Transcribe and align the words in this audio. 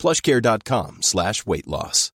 plushcare.com 0.00 0.96
slash 0.98 1.42
weight 1.44 1.66
loss. 1.66 2.10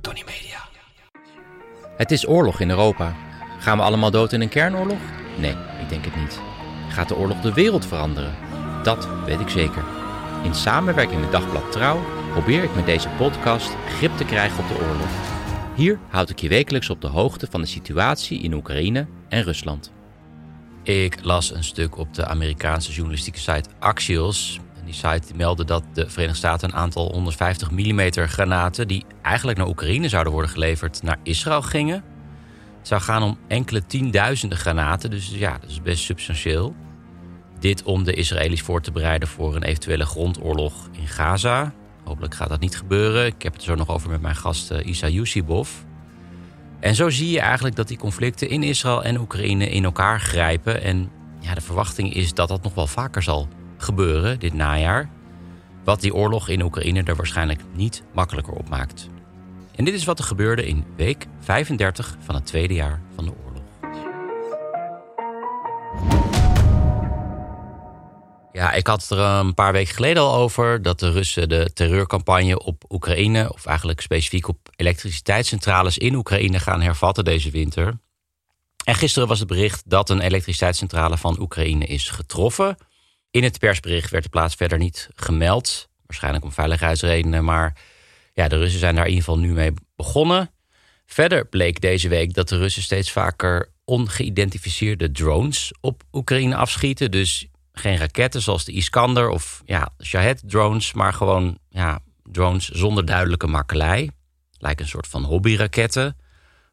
Tony 0.00 0.22
Media. 0.26 0.68
Het 1.96 2.10
is 2.10 2.26
oorlog 2.28 2.60
in 2.60 2.70
Europa. 2.70 3.16
Gaan 3.58 3.76
we 3.78 3.84
allemaal 3.84 4.10
dood 4.10 4.32
in 4.32 4.40
een 4.40 4.48
kernoorlog? 4.48 4.98
Nee, 5.38 5.54
ik 5.82 5.88
denk 5.88 6.04
het 6.04 6.16
niet. 6.16 6.40
Gaat 6.88 7.08
de 7.08 7.16
oorlog 7.16 7.40
de 7.40 7.52
wereld 7.52 7.86
veranderen? 7.86 8.34
Dat 8.82 9.08
weet 9.24 9.40
ik 9.40 9.48
zeker. 9.48 9.84
In 10.44 10.54
samenwerking 10.54 11.20
met 11.20 11.32
Dagblad 11.32 11.72
Trouw 11.72 12.00
probeer 12.32 12.62
ik 12.62 12.74
met 12.74 12.86
deze 12.86 13.08
podcast 13.08 13.74
grip 13.88 14.16
te 14.16 14.24
krijgen 14.24 14.58
op 14.58 14.68
de 14.68 14.84
oorlog. 14.84 15.10
Hier 15.74 15.98
houd 16.08 16.30
ik 16.30 16.38
je 16.38 16.48
wekelijks 16.48 16.90
op 16.90 17.00
de 17.00 17.08
hoogte 17.08 17.46
van 17.50 17.60
de 17.60 17.66
situatie 17.66 18.42
in 18.42 18.52
Oekraïne 18.52 19.06
en 19.28 19.42
Rusland. 19.42 19.92
Ik 20.86 21.18
las 21.22 21.54
een 21.54 21.64
stuk 21.64 21.98
op 21.98 22.14
de 22.14 22.26
Amerikaanse 22.26 22.92
journalistieke 22.92 23.38
site 23.38 23.68
Axios. 23.78 24.60
En 24.78 24.84
die 24.84 24.94
site 24.94 25.34
meldde 25.34 25.64
dat 25.64 25.82
de 25.92 26.08
Verenigde 26.08 26.38
Staten 26.38 26.68
een 26.68 26.74
aantal 26.74 27.12
150 27.12 27.70
mm 27.70 28.10
granaten... 28.12 28.88
die 28.88 29.04
eigenlijk 29.22 29.58
naar 29.58 29.66
Oekraïne 29.66 30.08
zouden 30.08 30.32
worden 30.32 30.50
geleverd, 30.50 31.02
naar 31.02 31.18
Israël 31.22 31.62
gingen. 31.62 32.04
Het 32.78 32.88
zou 32.88 33.00
gaan 33.00 33.22
om 33.22 33.38
enkele 33.48 33.86
tienduizenden 33.86 34.58
granaten, 34.58 35.10
dus 35.10 35.28
ja, 35.28 35.58
dat 35.58 35.70
is 35.70 35.82
best 35.82 36.04
substantieel. 36.04 36.74
Dit 37.58 37.82
om 37.82 38.04
de 38.04 38.12
Israëli's 38.12 38.62
voor 38.62 38.80
te 38.80 38.92
bereiden 38.92 39.28
voor 39.28 39.56
een 39.56 39.62
eventuele 39.62 40.06
grondoorlog 40.06 40.88
in 40.92 41.06
Gaza. 41.06 41.72
Hopelijk 42.04 42.34
gaat 42.34 42.48
dat 42.48 42.60
niet 42.60 42.76
gebeuren. 42.76 43.26
Ik 43.26 43.42
heb 43.42 43.52
het 43.52 43.62
er 43.62 43.68
zo 43.68 43.74
nog 43.74 43.88
over 43.88 44.10
met 44.10 44.20
mijn 44.20 44.36
gast 44.36 44.70
uh, 44.70 44.86
Isa 44.86 45.08
Yusibov. 45.08 45.70
En 46.80 46.94
zo 46.94 47.10
zie 47.10 47.30
je 47.30 47.40
eigenlijk 47.40 47.76
dat 47.76 47.88
die 47.88 47.98
conflicten 47.98 48.48
in 48.48 48.62
Israël 48.62 49.04
en 49.04 49.20
Oekraïne 49.20 49.68
in 49.68 49.84
elkaar 49.84 50.20
grijpen. 50.20 50.82
En 50.82 51.10
ja, 51.40 51.54
de 51.54 51.60
verwachting 51.60 52.14
is 52.14 52.34
dat 52.34 52.48
dat 52.48 52.62
nog 52.62 52.74
wel 52.74 52.86
vaker 52.86 53.22
zal 53.22 53.48
gebeuren 53.76 54.38
dit 54.38 54.54
najaar. 54.54 55.08
Wat 55.84 56.00
die 56.00 56.14
oorlog 56.14 56.48
in 56.48 56.62
Oekraïne 56.62 57.02
er 57.02 57.16
waarschijnlijk 57.16 57.60
niet 57.74 58.02
makkelijker 58.14 58.52
op 58.52 58.68
maakt. 58.68 59.08
En 59.74 59.84
dit 59.84 59.94
is 59.94 60.04
wat 60.04 60.18
er 60.18 60.24
gebeurde 60.24 60.66
in 60.66 60.84
week 60.96 61.26
35 61.40 62.16
van 62.20 62.34
het 62.34 62.46
tweede 62.46 62.74
jaar 62.74 63.00
van 63.14 63.24
de 63.24 63.30
oorlog. 63.30 63.45
Ja, 68.56 68.72
ik 68.72 68.86
had 68.86 69.02
het 69.02 69.10
er 69.10 69.18
een 69.18 69.54
paar 69.54 69.72
weken 69.72 69.94
geleden 69.94 70.22
al 70.22 70.34
over 70.34 70.82
dat 70.82 70.98
de 70.98 71.10
Russen 71.10 71.48
de 71.48 71.70
terreurcampagne 71.74 72.58
op 72.58 72.84
Oekraïne, 72.88 73.52
of 73.52 73.66
eigenlijk 73.66 74.00
specifiek 74.00 74.48
op 74.48 74.58
elektriciteitscentrales 74.76 75.98
in 75.98 76.14
Oekraïne, 76.14 76.58
gaan 76.58 76.80
hervatten 76.80 77.24
deze 77.24 77.50
winter. 77.50 77.98
En 78.84 78.94
gisteren 78.94 79.28
was 79.28 79.38
het 79.38 79.48
bericht 79.48 79.82
dat 79.90 80.10
een 80.10 80.20
elektriciteitscentrale 80.20 81.16
van 81.16 81.40
Oekraïne 81.40 81.86
is 81.86 82.08
getroffen. 82.08 82.76
In 83.30 83.42
het 83.42 83.58
persbericht 83.58 84.10
werd 84.10 84.24
de 84.24 84.30
plaats 84.30 84.54
verder 84.54 84.78
niet 84.78 85.08
gemeld, 85.14 85.88
waarschijnlijk 86.06 86.44
om 86.44 86.52
veiligheidsredenen, 86.52 87.44
maar 87.44 87.76
ja, 88.32 88.48
de 88.48 88.56
Russen 88.56 88.80
zijn 88.80 88.94
daar 88.94 89.06
in 89.06 89.10
ieder 89.10 89.24
geval 89.24 89.40
nu 89.40 89.52
mee 89.52 89.72
begonnen. 89.96 90.50
Verder 91.06 91.46
bleek 91.46 91.80
deze 91.80 92.08
week 92.08 92.34
dat 92.34 92.48
de 92.48 92.56
Russen 92.56 92.82
steeds 92.82 93.12
vaker 93.12 93.72
ongeïdentificeerde 93.84 95.10
drones 95.10 95.72
op 95.80 96.02
Oekraïne 96.12 96.56
afschieten. 96.56 97.10
Dus 97.10 97.48
geen 97.78 97.96
raketten 97.96 98.42
zoals 98.42 98.64
de 98.64 98.72
Iskander 98.72 99.28
of 99.28 99.62
ja, 99.64 99.88
Shahed-drones, 100.02 100.92
maar 100.92 101.12
gewoon 101.12 101.58
ja, 101.68 102.00
drones 102.22 102.68
zonder 102.68 103.04
duidelijke 103.04 103.46
makkelei. 103.46 104.10
Lijken 104.58 104.84
een 104.84 104.90
soort 104.90 105.06
van 105.06 105.24
hobbyraketten. 105.24 106.16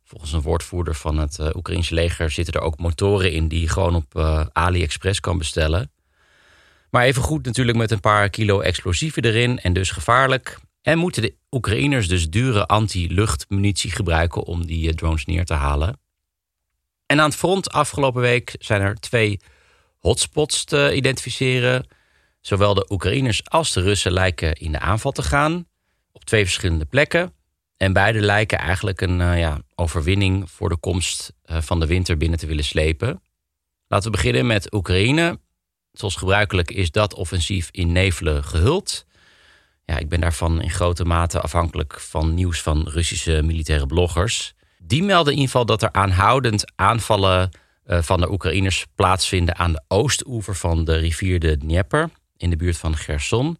Volgens 0.03 0.31
een 0.31 0.41
woordvoerder 0.41 0.95
van 0.95 1.17
het 1.17 1.37
uh, 1.39 1.49
Oekraïnse 1.55 1.93
leger 1.93 2.31
zitten 2.31 2.53
er 2.53 2.61
ook 2.61 2.79
motoren 2.79 3.31
in 3.31 3.47
die 3.47 3.61
je 3.61 3.69
gewoon 3.69 3.95
op 3.95 4.15
uh, 4.15 4.45
AliExpress 4.51 5.19
kan 5.19 5.37
bestellen. 5.37 5.91
Maar 6.89 7.03
even 7.03 7.21
goed 7.21 7.45
natuurlijk 7.45 7.77
met 7.77 7.91
een 7.91 7.99
paar 7.99 8.29
kilo 8.29 8.59
explosieven 8.59 9.23
erin 9.23 9.59
en 9.59 9.73
dus 9.73 9.91
gevaarlijk. 9.91 10.59
En 10.81 10.97
moeten 10.97 11.21
de 11.21 11.35
Oekraïners 11.51 12.07
dus 12.07 12.29
dure 12.29 12.65
anti-luchtmunitie 12.65 13.91
gebruiken 13.91 14.43
om 14.43 14.65
die 14.65 14.87
uh, 14.87 14.93
drones 14.93 15.25
neer 15.25 15.45
te 15.45 15.53
halen. 15.53 15.99
En 17.05 17.19
aan 17.19 17.29
het 17.29 17.37
front 17.37 17.71
afgelopen 17.71 18.21
week 18.21 18.55
zijn 18.59 18.81
er 18.81 18.95
twee 18.95 19.39
hotspots 20.03 20.63
te 20.63 20.95
identificeren. 20.95 21.87
Zowel 22.41 22.73
de 22.73 22.85
Oekraïners 22.89 23.49
als 23.49 23.73
de 23.73 23.81
Russen 23.81 24.11
lijken 24.11 24.53
in 24.53 24.71
de 24.71 24.79
aanval 24.79 25.11
te 25.11 25.23
gaan 25.23 25.67
op 26.11 26.25
twee 26.25 26.43
verschillende 26.43 26.85
plekken. 26.85 27.33
En 27.77 27.93
beide 27.93 28.19
lijken 28.19 28.57
eigenlijk 28.57 29.01
een 29.01 29.19
uh, 29.19 29.39
ja, 29.39 29.61
overwinning 29.75 30.51
voor 30.51 30.69
de 30.69 30.77
komst 30.77 31.33
uh, 31.45 31.61
van 31.61 31.79
de 31.79 31.85
winter 31.85 32.17
binnen 32.17 32.39
te 32.39 32.45
willen 32.45 32.63
slepen. 32.63 33.21
Laten 33.87 34.11
we 34.11 34.17
beginnen 34.17 34.45
met 34.45 34.73
Oekraïne. 34.73 35.39
Zoals 35.91 36.15
gebruikelijk 36.15 36.71
is 36.71 36.91
dat 36.91 37.13
offensief 37.13 37.69
in 37.71 37.91
nevelen 37.91 38.43
gehuld. 38.43 39.05
Ja, 39.85 39.97
ik 39.97 40.09
ben 40.09 40.21
daarvan 40.21 40.61
in 40.61 40.69
grote 40.69 41.05
mate 41.05 41.39
afhankelijk 41.39 41.99
van 41.99 42.33
nieuws 42.33 42.61
van 42.61 42.87
Russische 42.87 43.41
militaire 43.41 43.85
bloggers. 43.85 44.53
Die 44.77 45.03
melden 45.03 45.33
in 45.33 45.39
ieder 45.39 45.51
geval 45.51 45.65
dat 45.65 45.83
er 45.83 45.91
aanhoudend 45.91 46.71
aanvallen 46.75 47.51
van 47.85 48.19
de 48.19 48.31
Oekraïners 48.31 48.85
plaatsvinden 48.95 49.57
aan 49.57 49.71
de 49.71 49.83
oostoever 49.88 50.55
van 50.55 50.85
de 50.85 50.95
rivier 50.95 51.39
de 51.39 51.57
Dnieper 51.57 52.09
in 52.38 52.49
de 52.49 52.55
buurt 52.55 52.77
van 52.77 52.97
Gerson. 52.97 53.57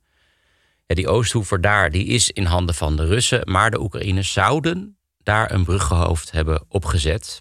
Ja, 0.86 0.96
die 0.96 1.08
oostoever 1.08 1.62
daar 1.62 1.92
die 1.92 2.06
is 2.06 2.30
in 2.30 2.46
handen 2.46 2.76
van 2.76 2.96
de 2.96 3.06
Russen, 3.06 3.52
maar 3.52 3.72
de 3.72 3.80
Oekraïners 3.80 4.34
zouden 4.34 4.98
daar 5.24 5.52
een 5.52 5.64
bruggenhoofd 5.64 6.32
hebben 6.32 6.66
opgezet. 6.68 7.40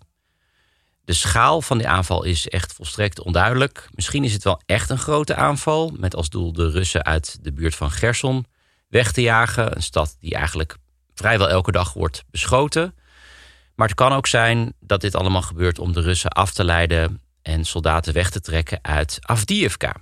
De 1.05 1.13
schaal 1.13 1.63
van 1.63 1.79
die 1.79 1.89
aanval 1.89 2.25
is 2.25 2.49
echt 2.49 2.73
volstrekt 2.73 3.21
onduidelijk. 3.21 3.89
Misschien 3.95 4.25
is 4.25 4.33
het 4.33 4.45
wel 4.45 4.61
echt 4.67 4.91
een 4.91 4.99
grote 4.99 5.35
aanval, 5.35 5.95
met 5.99 6.17
als 6.17 6.29
doel 6.29 6.53
de 6.53 6.71
Russen 6.71 7.05
uit 7.05 7.39
de 7.43 7.53
buurt 7.53 7.75
van 7.75 7.91
Gerson 7.91 8.47
weg 8.89 9.13
te 9.13 9.21
jagen. 9.21 9.77
Een 9.77 9.83
stad 9.83 10.17
die 10.21 10.35
eigenlijk 10.35 10.77
vrijwel 11.15 11.49
elke 11.49 11.73
dag 11.73 11.93
wordt 11.93 12.25
beschoten. 12.31 12.95
Maar 13.83 13.91
het 13.91 14.01
kan 14.01 14.13
ook 14.13 14.27
zijn 14.27 14.75
dat 14.81 15.01
dit 15.01 15.15
allemaal 15.15 15.43
gebeurt 15.43 15.79
om 15.79 15.93
de 15.93 16.01
Russen 16.01 16.31
af 16.31 16.53
te 16.53 16.65
leiden 16.65 17.21
en 17.43 17.65
soldaten 17.65 18.13
weg 18.13 18.31
te 18.31 18.41
trekken 18.41 18.79
uit 18.83 19.19
Avdiivka. 19.21 19.97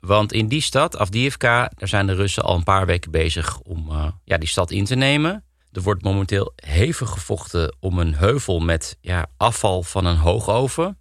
Want 0.00 0.32
in 0.32 0.48
die 0.48 0.60
stad, 0.60 0.98
Avdiivka, 0.98 1.70
daar 1.74 1.88
zijn 1.88 2.06
de 2.06 2.14
Russen 2.14 2.42
al 2.42 2.54
een 2.54 2.62
paar 2.62 2.86
weken 2.86 3.10
bezig 3.10 3.60
om 3.60 3.90
uh, 3.90 4.06
ja, 4.24 4.38
die 4.38 4.48
stad 4.48 4.70
in 4.70 4.84
te 4.84 4.94
nemen. 4.94 5.44
Er 5.72 5.82
wordt 5.82 6.02
momenteel 6.02 6.52
hevig 6.56 7.10
gevochten 7.10 7.76
om 7.80 7.98
een 7.98 8.14
heuvel 8.14 8.60
met 8.60 8.96
ja, 9.00 9.26
afval 9.36 9.82
van 9.82 10.06
een 10.06 10.16
hoogoven. 10.16 10.98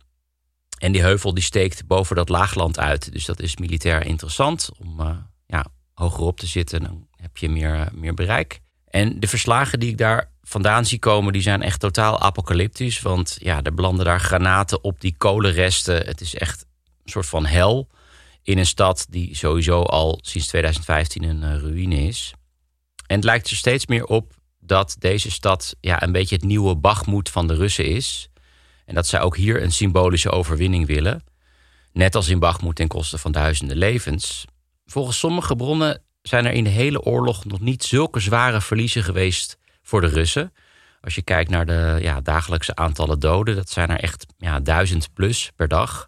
En 0.78 0.92
die 0.92 1.02
heuvel 1.02 1.34
die 1.34 1.44
steekt 1.44 1.88
boven 1.88 2.16
dat 2.16 2.30
laagland 2.30 2.80
uit. 2.80 3.12
Dus 3.12 3.26
dat 3.26 3.40
is 3.40 3.58
militair 3.58 4.06
interessant 4.06 4.70
om 4.80 5.00
uh, 5.00 5.10
ja, 5.46 5.66
hogerop 5.94 6.40
te 6.40 6.48
zitten. 6.48 6.84
Dan 6.84 7.08
heb 7.16 7.38
je 7.38 7.50
meer, 7.50 7.76
uh, 7.76 7.86
meer 7.94 8.14
bereik. 8.14 8.60
En 8.86 9.20
de 9.20 9.28
verslagen 9.28 9.80
die 9.80 9.90
ik 9.90 9.98
daar 9.98 10.34
vandaan 10.62 10.86
zie 10.86 11.00
komen, 11.00 11.34
die 11.34 11.42
zijn 11.42 11.62
echt 11.62 11.80
totaal 11.80 12.20
apocalyptisch. 12.20 13.02
Want 13.02 13.38
ja, 13.40 13.64
er 13.64 13.74
belanden 13.74 14.06
daar 14.06 14.20
granaten 14.20 14.84
op 14.84 15.02
die 15.02 15.16
kolenresten. 15.18 16.06
Het 16.06 16.22
is 16.22 16.36
echt 16.36 16.66
een 17.04 17.12
soort 17.12 17.26
van 17.26 17.46
hel 17.46 17.88
in 18.44 18.58
een 18.58 18.66
stad 18.66 19.06
die 19.10 19.36
sowieso 19.36 19.82
al 19.82 20.20
sinds 20.22 20.48
2015 20.48 21.24
een 21.24 21.42
uh, 21.42 21.58
ruïne 21.58 21.96
is. 21.96 22.34
En 23.08 23.16
het 23.16 23.24
lijkt 23.24 23.50
er 23.50 23.56
steeds 23.56 23.86
meer 23.86 24.06
op 24.06 24.34
dat 24.60 24.96
deze 25.00 25.32
stad 25.32 25.76
ja, 25.80 26.04
een 26.04 26.12
beetje 26.12 26.36
het 26.36 26.44
nieuwe 26.44 26.76
Bachmoed 26.76 27.30
van 27.30 27.48
de 27.48 27.56
Russen 27.56 27.86
is. 27.86 28.30
En 28.86 28.96
dat 28.96 29.08
zij 29.08 29.22
ook 29.22 29.38
hier 29.38 29.64
een 29.64 29.72
symbolische 29.72 30.32
overwinning 30.32 30.88
willen. 30.88 31.24
Net 31.94 32.16
als 32.16 32.30
in 32.30 32.40
Bachmoed 32.40 32.76
ten 32.76 32.88
koste 32.88 33.18
van 33.18 33.32
duizenden 33.32 33.78
levens. 33.78 34.46
Volgens 34.86 35.20
sommige 35.20 35.56
bronnen 35.56 36.02
zijn 36.22 36.46
er 36.46 36.54
in 36.54 36.64
de 36.64 36.70
hele 36.70 37.02
oorlog 37.02 37.46
nog 37.46 37.60
niet 37.60 37.84
zulke 37.84 38.20
zware 38.20 38.62
verliezen 38.62 39.04
geweest 39.04 39.58
voor 39.86 40.02
de 40.02 40.08
Russen. 40.08 40.54
Als 41.02 41.16
je 41.16 41.22
kijkt 41.22 41.50
naar 41.50 41.66
de 41.66 41.98
ja, 42.02 42.22
dagelijkse 42.22 42.76
aantallen 42.76 43.20
doden, 43.20 43.56
dat 43.56 43.70
zijn 43.70 43.90
er 43.90 44.00
echt 44.00 44.26
ja, 44.38 44.60
duizend 44.60 45.14
plus 45.14 45.52
per 45.56 45.68
dag. 45.68 46.06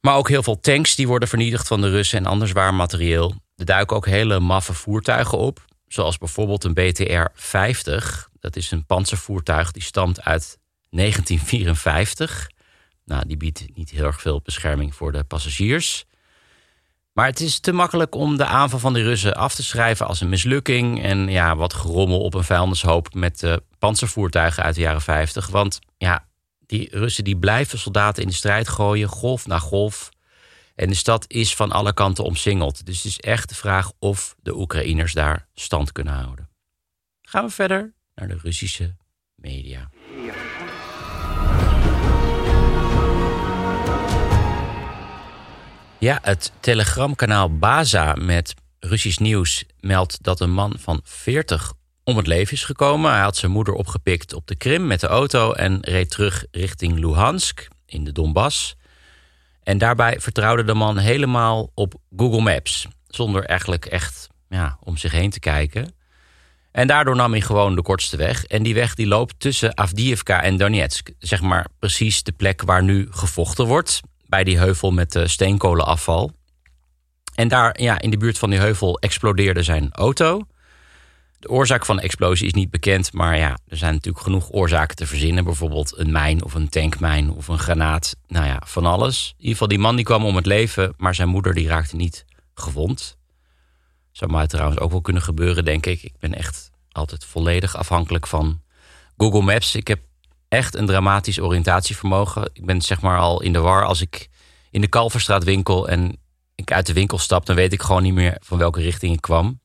Maar 0.00 0.16
ook 0.16 0.28
heel 0.28 0.42
veel 0.42 0.60
tanks 0.60 0.94
die 0.94 1.08
worden 1.08 1.28
vernietigd 1.28 1.66
van 1.66 1.80
de 1.80 1.90
Russen 1.90 2.18
en 2.18 2.26
ander 2.26 2.48
zwaar 2.48 2.74
materieel. 2.74 3.34
Er 3.56 3.64
duiken 3.64 3.96
ook 3.96 4.06
hele 4.06 4.40
maffe 4.40 4.74
voertuigen 4.74 5.38
op, 5.38 5.64
zoals 5.88 6.18
bijvoorbeeld 6.18 6.64
een 6.64 6.74
BTR-50. 6.74 8.28
Dat 8.40 8.56
is 8.56 8.70
een 8.70 8.86
panzervoertuig 8.86 9.70
die 9.70 9.82
stamt 9.82 10.24
uit 10.24 10.58
1954. 10.90 12.50
Nou, 13.04 13.26
die 13.26 13.36
biedt 13.36 13.66
niet 13.74 13.90
heel 13.90 14.04
erg 14.04 14.20
veel 14.20 14.40
bescherming 14.42 14.94
voor 14.94 15.12
de 15.12 15.24
passagiers. 15.24 16.04
Maar 17.12 17.26
het 17.26 17.40
is 17.40 17.60
te 17.60 17.72
makkelijk 17.72 18.14
om 18.14 18.36
de 18.36 18.44
aanval 18.44 18.78
van 18.78 18.92
de 18.92 19.02
Russen 19.02 19.34
af 19.34 19.54
te 19.54 19.62
schrijven 19.62 20.06
als 20.06 20.20
een 20.20 20.28
mislukking. 20.28 21.02
En 21.02 21.28
ja, 21.28 21.56
wat 21.56 21.74
gerommel 21.74 22.20
op 22.20 22.34
een 22.34 22.44
vijandershoop 22.44 23.14
met 23.14 23.40
de 23.40 23.62
panzervoertuigen 23.78 24.62
uit 24.62 24.74
de 24.74 24.80
jaren 24.80 25.00
50. 25.00 25.46
Want 25.46 25.78
ja, 25.96 26.26
die 26.66 26.88
Russen 26.90 27.24
die 27.24 27.38
blijven 27.38 27.78
soldaten 27.78 28.22
in 28.22 28.28
de 28.28 28.34
strijd 28.34 28.68
gooien, 28.68 29.08
golf 29.08 29.46
na 29.46 29.58
golf. 29.58 30.08
En 30.74 30.88
de 30.88 30.94
stad 30.94 31.24
is 31.28 31.54
van 31.54 31.72
alle 31.72 31.94
kanten 31.94 32.24
omsingeld. 32.24 32.86
Dus 32.86 32.96
het 32.96 33.06
is 33.06 33.20
echt 33.20 33.48
de 33.48 33.54
vraag 33.54 33.92
of 33.98 34.34
de 34.42 34.56
Oekraïners 34.56 35.12
daar 35.12 35.46
stand 35.54 35.92
kunnen 35.92 36.14
houden. 36.14 36.48
Gaan 37.22 37.44
we 37.44 37.50
verder 37.50 37.94
naar 38.14 38.28
de 38.28 38.38
Russische 38.42 38.96
media. 39.34 39.90
Ja, 46.00 46.18
het 46.22 46.52
telegramkanaal 46.60 47.58
Baza 47.58 48.14
met 48.14 48.54
Russisch 48.78 49.18
nieuws 49.18 49.64
meldt 49.80 50.22
dat 50.22 50.40
een 50.40 50.52
man 50.52 50.76
van 50.78 51.00
40 51.04 51.72
om 52.04 52.16
het 52.16 52.26
leven 52.26 52.52
is 52.52 52.64
gekomen. 52.64 53.10
Hij 53.10 53.20
had 53.20 53.36
zijn 53.36 53.52
moeder 53.52 53.74
opgepikt 53.74 54.32
op 54.32 54.46
de 54.46 54.56
Krim 54.56 54.86
met 54.86 55.00
de 55.00 55.06
auto 55.06 55.52
en 55.52 55.78
reed 55.80 56.10
terug 56.10 56.44
richting 56.50 56.98
Luhansk 56.98 57.68
in 57.86 58.04
de 58.04 58.12
Donbass. 58.12 58.76
En 59.62 59.78
daarbij 59.78 60.20
vertrouwde 60.20 60.64
de 60.64 60.74
man 60.74 60.98
helemaal 60.98 61.70
op 61.74 61.94
Google 62.16 62.40
Maps, 62.40 62.86
zonder 63.06 63.44
eigenlijk 63.44 63.86
echt 63.86 64.28
ja, 64.48 64.78
om 64.80 64.96
zich 64.96 65.12
heen 65.12 65.30
te 65.30 65.40
kijken. 65.40 65.94
En 66.72 66.86
daardoor 66.86 67.16
nam 67.16 67.30
hij 67.30 67.40
gewoon 67.40 67.74
de 67.74 67.82
kortste 67.82 68.16
weg. 68.16 68.44
En 68.44 68.62
die 68.62 68.74
weg 68.74 68.94
die 68.94 69.06
loopt 69.06 69.34
tussen 69.38 69.76
Avdiivka 69.76 70.42
en 70.42 70.56
Donetsk. 70.56 71.10
Zeg 71.18 71.40
maar 71.40 71.66
precies 71.78 72.22
de 72.22 72.32
plek 72.32 72.62
waar 72.62 72.82
nu 72.82 73.08
gevochten 73.10 73.66
wordt. 73.66 74.00
Bij 74.30 74.44
die 74.44 74.58
heuvel 74.58 74.90
met 74.90 75.12
de 75.12 75.28
steenkolenafval. 75.28 76.32
En 77.34 77.48
daar 77.48 77.80
ja, 77.80 78.00
in 78.00 78.10
de 78.10 78.16
buurt 78.16 78.38
van 78.38 78.50
die 78.50 78.58
heuvel 78.58 78.98
explodeerde 78.98 79.62
zijn 79.62 79.92
auto. 79.92 80.46
De 81.38 81.48
oorzaak 81.48 81.84
van 81.86 81.96
de 81.96 82.02
explosie 82.02 82.46
is 82.46 82.52
niet 82.52 82.70
bekend, 82.70 83.12
maar 83.12 83.38
ja, 83.38 83.58
er 83.68 83.76
zijn 83.76 83.94
natuurlijk 83.94 84.24
genoeg 84.24 84.52
oorzaken 84.52 84.96
te 84.96 85.06
verzinnen. 85.06 85.44
Bijvoorbeeld 85.44 85.98
een 85.98 86.12
mijn 86.12 86.44
of 86.44 86.54
een 86.54 86.68
tankmijn 86.68 87.30
of 87.30 87.48
een 87.48 87.58
granaat. 87.58 88.16
Nou 88.26 88.46
ja, 88.46 88.62
van 88.66 88.86
alles. 88.86 89.28
In 89.28 89.34
ieder 89.36 89.52
geval, 89.52 89.68
die 89.68 89.78
man 89.78 89.96
die 89.96 90.04
kwam 90.04 90.24
om 90.24 90.36
het 90.36 90.46
leven, 90.46 90.94
maar 90.96 91.14
zijn 91.14 91.28
moeder 91.28 91.54
die 91.54 91.68
raakte 91.68 91.96
niet 91.96 92.24
gewond. 92.54 93.18
Zou 94.12 94.30
mij 94.30 94.46
trouwens 94.46 94.80
ook 94.80 94.90
wel 94.90 95.00
kunnen 95.00 95.22
gebeuren, 95.22 95.64
denk 95.64 95.86
ik. 95.86 96.02
Ik 96.02 96.18
ben 96.18 96.34
echt 96.34 96.70
altijd 96.92 97.24
volledig 97.24 97.76
afhankelijk 97.76 98.26
van 98.26 98.62
Google 99.16 99.42
Maps. 99.42 99.74
Ik 99.74 99.88
heb 99.88 100.00
echt 100.50 100.74
een 100.74 100.86
dramatisch 100.86 101.40
oriëntatievermogen. 101.40 102.50
Ik 102.52 102.64
ben 102.64 102.80
zeg 102.82 103.00
maar 103.00 103.18
al 103.18 103.42
in 103.42 103.52
de 103.52 103.58
war 103.58 103.84
als 103.84 104.00
ik 104.00 104.28
in 104.70 104.80
de 104.80 104.88
Kalverstraat 104.88 105.44
winkel 105.44 105.88
en 105.88 106.18
ik 106.54 106.72
uit 106.72 106.86
de 106.86 106.92
winkel 106.92 107.18
stap, 107.18 107.46
dan 107.46 107.56
weet 107.56 107.72
ik 107.72 107.82
gewoon 107.82 108.02
niet 108.02 108.14
meer 108.14 108.36
van 108.40 108.58
welke 108.58 108.80
richting 108.80 109.14
ik 109.14 109.20
kwam. 109.20 109.60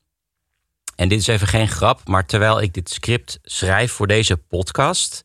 En 0.96 1.08
dit 1.08 1.20
is 1.20 1.26
even 1.26 1.46
geen 1.46 1.68
grap, 1.68 2.08
maar 2.08 2.26
terwijl 2.26 2.60
ik 2.60 2.72
dit 2.72 2.90
script 2.90 3.38
schrijf 3.42 3.92
voor 3.92 4.06
deze 4.06 4.36
podcast, 4.36 5.24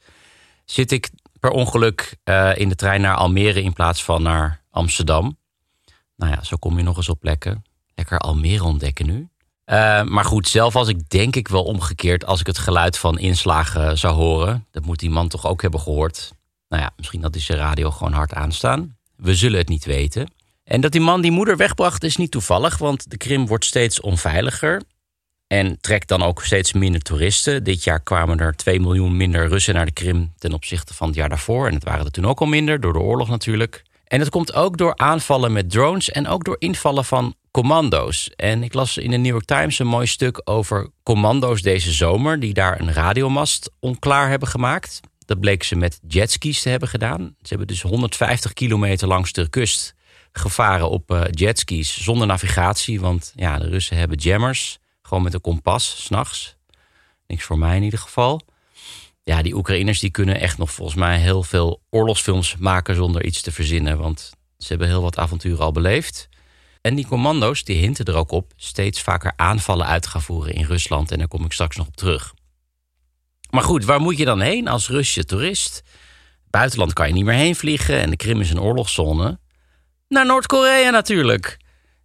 zit 0.66 0.92
ik 0.92 1.10
per 1.40 1.50
ongeluk 1.50 2.18
uh, 2.24 2.52
in 2.56 2.70
de 2.70 2.76
trein 2.76 3.02
naar 3.02 3.16
Almere 3.16 3.62
in 3.62 3.74
plaats 3.74 4.04
van 4.04 4.22
naar 4.22 4.64
Amsterdam. 4.70 5.38
Nou 6.16 6.32
ja, 6.32 6.44
zo 6.44 6.58
kom 6.58 6.78
je 6.78 6.84
nog 6.84 6.98
eens 6.98 7.10
op 7.10 7.20
plekken. 7.20 7.64
Lekker 7.96 8.20
Almere 8.20 8.64
ontdekken 8.64 9.06
nu. 9.06 9.31
Uh, 9.72 10.04
maar 10.04 10.26
goed, 10.26 10.48
zelf 10.48 10.74
was 10.74 10.88
ik 10.88 11.10
denk 11.10 11.36
ik 11.36 11.48
wel 11.48 11.64
omgekeerd 11.64 12.26
als 12.26 12.40
ik 12.40 12.48
het 12.48 12.58
geluid 12.58 12.98
van 12.98 13.20
inslagen 13.20 13.98
zou 13.98 14.16
horen. 14.16 14.66
Dat 14.72 14.86
moet 14.86 15.00
die 15.00 15.10
man 15.10 15.28
toch 15.28 15.46
ook 15.46 15.62
hebben 15.62 15.80
gehoord. 15.80 16.32
Nou 16.70 16.82
ja, 16.82 16.92
misschien 16.98 17.22
dat 17.22 17.36
is 17.36 17.46
zijn 17.46 17.58
radio 17.58 17.92
gewoon 17.92 18.14
hard 18.14 18.34
aanstaan. 18.34 18.98
We 19.16 19.36
zullen 19.36 19.58
het 19.58 19.70
niet 19.70 19.86
weten. 19.86 20.34
En 20.64 20.82
dat 20.82 20.92
die 20.92 21.02
man 21.02 21.22
die 21.22 21.32
moeder 21.32 21.58
wegbracht 21.58 22.04
is 22.04 22.18
niet 22.18 22.32
toevallig, 22.32 22.78
want 22.78 23.10
de 23.10 23.18
Krim 23.18 23.48
wordt 23.48 23.66
steeds 23.66 24.02
onveiliger. 24.02 24.82
En 25.48 25.78
trekt 25.82 26.08
dan 26.08 26.24
ook 26.24 26.44
steeds 26.44 26.74
minder 26.74 27.02
toeristen. 27.02 27.64
Dit 27.64 27.84
jaar 27.84 28.00
kwamen 28.00 28.40
er 28.40 28.56
2 28.56 28.80
miljoen 28.80 29.18
minder 29.18 29.48
Russen 29.48 29.74
naar 29.74 29.86
de 29.86 29.92
Krim 29.92 30.34
ten 30.38 30.54
opzichte 30.54 30.94
van 30.94 31.08
het 31.08 31.16
jaar 31.16 31.30
daarvoor. 31.30 31.68
En 31.68 31.74
het 31.74 31.84
waren 31.84 32.06
er 32.06 32.12
toen 32.12 32.28
ook 32.28 32.40
al 32.40 32.46
minder, 32.46 32.80
door 32.80 32.94
de 32.94 33.00
oorlog 33.00 33.30
natuurlijk. 33.30 33.84
En 34.04 34.20
dat 34.20 34.30
komt 34.30 34.54
ook 34.54 34.78
door 34.78 34.98
aanvallen 34.98 35.54
met 35.54 35.70
drones 35.70 36.10
en 36.10 36.28
ook 36.28 36.44
door 36.44 36.56
invallen 36.60 37.06
van 37.06 37.36
commando's. 37.52 38.30
En 38.36 38.64
ik 38.64 38.74
las 38.74 38.98
in 38.98 39.12
de 39.12 39.18
New 39.18 39.32
York 39.32 39.46
Times 39.46 39.80
een 39.80 39.88
mooi 39.88 40.08
stuk 40.08 40.42
over 40.44 40.90
commando's 41.04 41.62
deze 41.62 41.92
zomer... 41.92 42.40
die 42.40 42.54
daar 42.54 42.80
een 42.80 42.94
radiomast 42.94 43.72
onklaar 43.80 44.30
hebben 44.30 44.48
gemaakt. 44.48 45.00
Dat 45.26 45.40
bleek 45.40 45.64
ze 45.64 45.76
met 45.76 46.00
jetskis 46.08 46.62
te 46.62 46.70
hebben 46.70 46.90
gedaan. 46.90 47.36
Ze 47.42 47.48
hebben 47.48 47.68
dus 47.68 47.82
150 47.82 48.54
kilometer 48.54 49.08
langs 49.08 49.32
de 49.32 49.50
kust 49.50 49.96
gevaren 50.32 50.90
op 50.90 51.12
uh, 51.12 51.22
jetskis 51.32 52.04
zonder 52.04 52.28
navigatie. 52.28 53.00
Want 53.02 53.34
ja, 53.36 53.60
de 53.60 53.70
Russen 53.70 53.98
hebben 53.98 54.18
jammers, 54.18 54.80
gewoon 55.02 55.24
met 55.24 55.34
een 55.34 55.42
kompas, 55.42 56.04
s'nachts. 56.04 56.56
Niks 57.28 57.44
voor 57.44 57.58
mij 57.58 57.76
in 57.76 57.84
ieder 57.84 58.00
geval. 58.00 58.42
Ja, 59.24 59.42
die 59.42 59.56
Oekraïners 59.56 60.00
die 60.00 60.12
kunnen 60.12 60.40
echt 60.40 60.58
nog 60.58 60.72
volgens 60.72 60.98
mij 60.98 61.20
heel 61.20 61.44
veel 61.44 61.82
oorlogsfilms 61.90 62.56
maken 62.58 62.96
zonder 62.96 63.26
iets 63.26 63.42
te 63.42 63.52
verzinnen. 63.52 63.98
Want 63.98 64.32
ze 64.58 64.68
hebben 64.68 64.88
heel 64.88 65.02
wat 65.02 65.18
avonturen 65.18 65.66
al 65.66 65.72
beleefd. 65.72 66.30
En 66.82 66.96
die 66.96 67.08
commando's 67.08 67.64
die 67.64 67.78
hinten 67.78 68.06
er 68.06 68.16
ook 68.16 68.32
op 68.32 68.54
steeds 68.56 69.02
vaker 69.02 69.34
aanvallen 69.36 69.86
uit 69.86 70.08
gaan 70.08 70.22
voeren 70.22 70.54
in 70.54 70.66
Rusland. 70.66 71.12
En 71.12 71.18
daar 71.18 71.28
kom 71.28 71.46
ik 71.46 71.52
straks 71.52 71.76
nog 71.76 71.88
op 71.88 71.96
terug. 71.96 72.34
Maar 73.50 73.64
goed, 73.64 73.86
waar 73.86 74.02
moet 74.02 74.18
je 74.18 74.26
dan 74.26 74.42
heen 74.42 74.68
als 74.68 74.90
Russische 74.90 75.26
toerist? 75.26 75.84
Buitenland 76.50 76.94
kan 76.94 77.08
je 77.08 77.14
niet 77.14 77.26
meer 77.26 77.36
heen 77.36 77.56
vliegen 77.56 78.00
en 78.00 78.10
de 78.10 78.16
Krim 78.16 78.42
is 78.42 78.50
een 78.50 78.62
oorlogszone. 78.62 79.40
Naar 80.08 80.26
Noord-Korea 80.26 80.90
natuurlijk. 80.90 81.58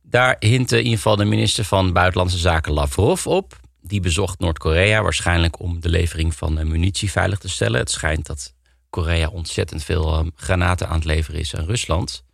Daar 0.03 0.37
hintte 0.39 0.77
in 0.77 0.83
ieder 0.83 0.97
geval 0.97 1.17
de 1.17 1.25
minister 1.25 1.65
van 1.65 1.93
Buitenlandse 1.93 2.39
Zaken 2.39 2.73
Lavrov 2.73 3.27
op. 3.27 3.61
Die 3.81 4.01
bezocht 4.01 4.39
Noord-Korea 4.39 5.03
waarschijnlijk 5.03 5.61
om 5.61 5.81
de 5.81 5.89
levering 5.89 6.35
van 6.35 6.69
munitie 6.69 7.11
veilig 7.11 7.39
te 7.39 7.49
stellen. 7.49 7.81
Het 7.81 7.91
schijnt 7.91 8.27
dat 8.27 8.55
Korea 8.91 9.29
ontzettend 9.29 9.85
veel 9.85 10.13
ehm, 10.13 10.29
granaten 10.35 10.89
aan 10.89 10.95
het 10.95 11.05
leveren 11.05 11.41
is 11.41 11.57
aan 11.57 11.65
Rusland. 11.65 12.25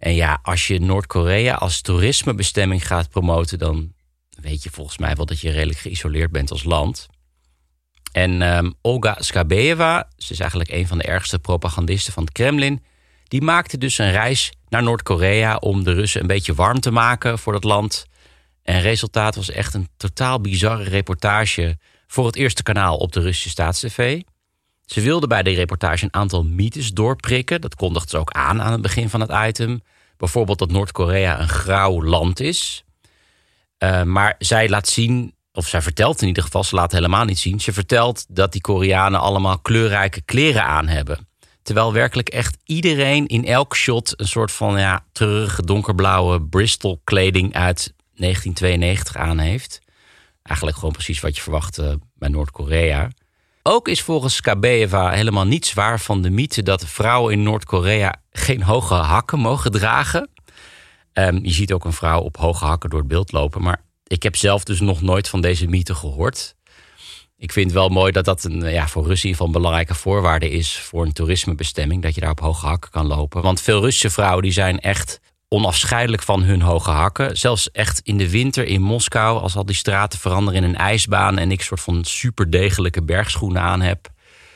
En 0.00 0.14
ja, 0.14 0.38
als 0.42 0.66
je 0.66 0.80
Noord-Korea 0.80 1.54
als 1.54 1.80
toerismebestemming 1.80 2.86
gaat 2.86 3.10
promoten, 3.10 3.58
dan 3.58 3.92
weet 4.30 4.62
je 4.62 4.70
volgens 4.70 4.98
mij 4.98 5.14
wel 5.16 5.26
dat 5.26 5.40
je 5.40 5.50
redelijk 5.50 5.78
geïsoleerd 5.78 6.30
bent 6.30 6.50
als 6.50 6.64
land. 6.64 7.06
En 8.12 8.42
um, 8.42 8.74
Olga 8.80 9.16
Skabeeva, 9.18 10.08
ze 10.16 10.32
is 10.32 10.40
eigenlijk 10.40 10.70
een 10.70 10.86
van 10.86 10.98
de 10.98 11.04
ergste 11.04 11.38
propagandisten 11.38 12.12
van 12.12 12.22
het 12.22 12.32
Kremlin, 12.32 12.84
die 13.24 13.42
maakte 13.42 13.78
dus 13.78 13.98
een 13.98 14.10
reis 14.10 14.52
naar 14.68 14.82
Noord-Korea 14.82 15.56
om 15.56 15.84
de 15.84 15.92
Russen 15.92 16.20
een 16.20 16.26
beetje 16.26 16.54
warm 16.54 16.80
te 16.80 16.90
maken 16.90 17.38
voor 17.38 17.52
dat 17.52 17.64
land. 17.64 18.06
En 18.62 18.80
resultaat 18.80 19.34
was 19.34 19.50
echt 19.50 19.74
een 19.74 19.88
totaal 19.96 20.40
bizarre 20.40 20.84
reportage 20.84 21.78
voor 22.06 22.26
het 22.26 22.36
eerste 22.36 22.62
kanaal 22.62 22.96
op 22.96 23.12
de 23.12 23.20
Russische 23.20 23.48
staatstv. 23.48 24.20
Ze 24.92 25.00
wilde 25.00 25.26
bij 25.26 25.42
de 25.42 25.50
reportage 25.50 26.04
een 26.04 26.14
aantal 26.14 26.44
mythes 26.44 26.92
doorprikken. 26.92 27.60
Dat 27.60 27.74
kondigde 27.74 28.08
ze 28.10 28.16
ook 28.16 28.30
aan 28.30 28.62
aan 28.62 28.72
het 28.72 28.82
begin 28.82 29.08
van 29.08 29.20
het 29.20 29.30
item. 29.48 29.82
Bijvoorbeeld 30.16 30.58
dat 30.58 30.70
Noord-Korea 30.70 31.40
een 31.40 31.48
grauw 31.48 32.02
land 32.02 32.40
is. 32.40 32.84
Uh, 33.78 34.02
maar 34.02 34.34
zij 34.38 34.68
laat 34.68 34.88
zien, 34.88 35.34
of 35.52 35.66
zij 35.66 35.82
vertelt 35.82 36.22
in 36.22 36.28
ieder 36.28 36.42
geval, 36.42 36.64
ze 36.64 36.74
laat 36.74 36.92
helemaal 36.92 37.24
niet 37.24 37.38
zien. 37.38 37.60
Ze 37.60 37.72
vertelt 37.72 38.26
dat 38.28 38.52
die 38.52 38.60
Koreanen 38.60 39.20
allemaal 39.20 39.58
kleurrijke 39.58 40.20
kleren 40.20 40.64
aan 40.64 40.88
hebben. 40.88 41.28
Terwijl 41.62 41.92
werkelijk 41.92 42.28
echt 42.28 42.56
iedereen 42.64 43.26
in 43.26 43.44
elk 43.44 43.76
shot 43.76 44.20
een 44.20 44.28
soort 44.28 44.52
van 44.52 44.78
ja, 44.78 45.04
treurige 45.12 45.64
donkerblauwe 45.64 46.42
Bristol 46.42 47.00
kleding 47.04 47.54
uit 47.54 47.94
1992 48.14 49.16
aan 49.16 49.38
heeft. 49.38 49.80
Eigenlijk 50.42 50.78
gewoon 50.78 50.94
precies 50.94 51.20
wat 51.20 51.36
je 51.36 51.42
verwacht 51.42 51.80
bij 52.14 52.28
Noord-Korea. 52.28 53.10
Ook 53.62 53.88
is 53.88 54.02
volgens 54.02 54.34
Skabeva 54.34 55.10
helemaal 55.10 55.46
niets 55.46 55.72
waar 55.72 56.00
van 56.00 56.22
de 56.22 56.30
mythe 56.30 56.62
dat 56.62 56.84
vrouwen 56.86 57.32
in 57.32 57.42
Noord-Korea 57.42 58.14
geen 58.30 58.62
hoge 58.62 58.94
hakken 58.94 59.38
mogen 59.38 59.70
dragen. 59.70 60.30
Um, 61.12 61.44
je 61.44 61.50
ziet 61.50 61.72
ook 61.72 61.84
een 61.84 61.92
vrouw 61.92 62.20
op 62.20 62.36
hoge 62.36 62.64
hakken 62.64 62.90
door 62.90 62.98
het 62.98 63.08
beeld 63.08 63.32
lopen. 63.32 63.62
Maar 63.62 63.82
ik 64.06 64.22
heb 64.22 64.36
zelf 64.36 64.64
dus 64.64 64.80
nog 64.80 65.02
nooit 65.02 65.28
van 65.28 65.40
deze 65.40 65.66
mythe 65.66 65.94
gehoord. 65.94 66.54
Ik 67.36 67.52
vind 67.52 67.72
wel 67.72 67.88
mooi 67.88 68.12
dat 68.12 68.24
dat 68.24 68.44
een, 68.44 68.70
ja, 68.70 68.88
voor 68.88 69.06
Russen 69.06 69.34
van 69.34 69.52
belangrijke 69.52 69.94
voorwaarde 69.94 70.50
is 70.50 70.78
voor 70.78 71.04
een 71.04 71.12
toerismebestemming. 71.12 72.02
Dat 72.02 72.14
je 72.14 72.20
daar 72.20 72.30
op 72.30 72.40
hoge 72.40 72.66
hakken 72.66 72.90
kan 72.90 73.06
lopen. 73.06 73.42
Want 73.42 73.60
veel 73.60 73.80
Russische 73.80 74.10
vrouwen 74.10 74.42
die 74.42 74.52
zijn 74.52 74.80
echt 74.80 75.20
onafscheidelijk 75.52 76.22
van 76.22 76.42
hun 76.42 76.62
hoge 76.62 76.90
hakken. 76.90 77.36
Zelfs 77.36 77.70
echt 77.70 78.00
in 78.00 78.16
de 78.16 78.30
winter 78.30 78.66
in 78.66 78.82
Moskou, 78.82 79.40
als 79.40 79.56
al 79.56 79.64
die 79.64 79.74
straten 79.74 80.18
veranderen 80.18 80.62
in 80.62 80.68
een 80.68 80.76
ijsbaan 80.76 81.38
en 81.38 81.50
ik 81.50 81.62
soort 81.62 81.80
van 81.80 82.04
superdegelijke 82.04 83.02
bergschoenen 83.02 83.62
aan 83.62 83.80
heb, 83.80 84.08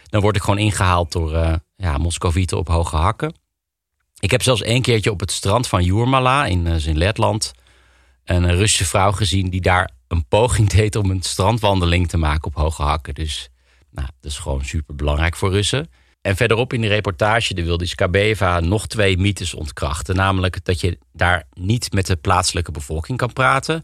dan 0.07 0.21
word 0.21 0.37
ik 0.37 0.43
gewoon 0.43 0.59
ingehaald 0.59 1.13
door 1.13 1.33
uh, 1.33 1.55
ja, 1.77 1.99
Moscovieten 1.99 2.59
op 2.59 2.69
hoge 2.69 2.97
hakken. 2.97 3.35
Ik 4.21 4.31
heb 4.31 4.43
zelfs 4.43 4.63
één 4.63 4.83
keertje 4.83 5.11
op 5.11 5.21
het 5.21 5.33
strand 5.33 5.69
van 5.69 5.85
Jurmala 5.85 6.47
in, 6.47 6.67
uh, 6.67 6.95
Letland 6.95 7.53
een 8.25 8.55
Russische 8.57 8.87
vrouw 8.87 9.13
gezien 9.13 9.51
die 9.51 9.61
daar 9.61 9.91
een 10.09 10.29
poging 10.29 10.69
deed 10.77 10.97
om 10.97 11.11
een 11.11 11.23
strandwandeling 11.23 12.09
te 12.09 12.17
maken 12.17 12.47
op 12.47 12.55
hoge 12.55 12.83
hakken. 12.83 13.15
Dus 13.15 13.49
nou, 13.91 14.09
dat 14.21 14.31
is 14.31 14.39
gewoon 14.39 14.65
super 14.65 14.95
belangrijk 14.95 15.37
voor 15.37 15.51
Russen. 15.51 15.91
En 16.25 16.37
verderop 16.37 16.73
in 16.73 16.81
die 16.81 16.91
reportage 16.91 17.55
wil 17.55 17.77
die 17.77 17.89
Skabeva 17.89 18.61
nog 18.61 18.87
twee 18.87 19.19
mythes 19.19 19.55
ontkrachten. 19.55 20.17
Namelijk 20.17 20.65
dat 20.65 20.81
je 20.81 20.99
daar 21.13 21.47
niet 21.53 21.93
met 21.93 22.07
de 22.07 22.17
plaatselijke 22.17 22.71
bevolking 22.71 23.19
kan 23.19 23.33
praten. 23.33 23.83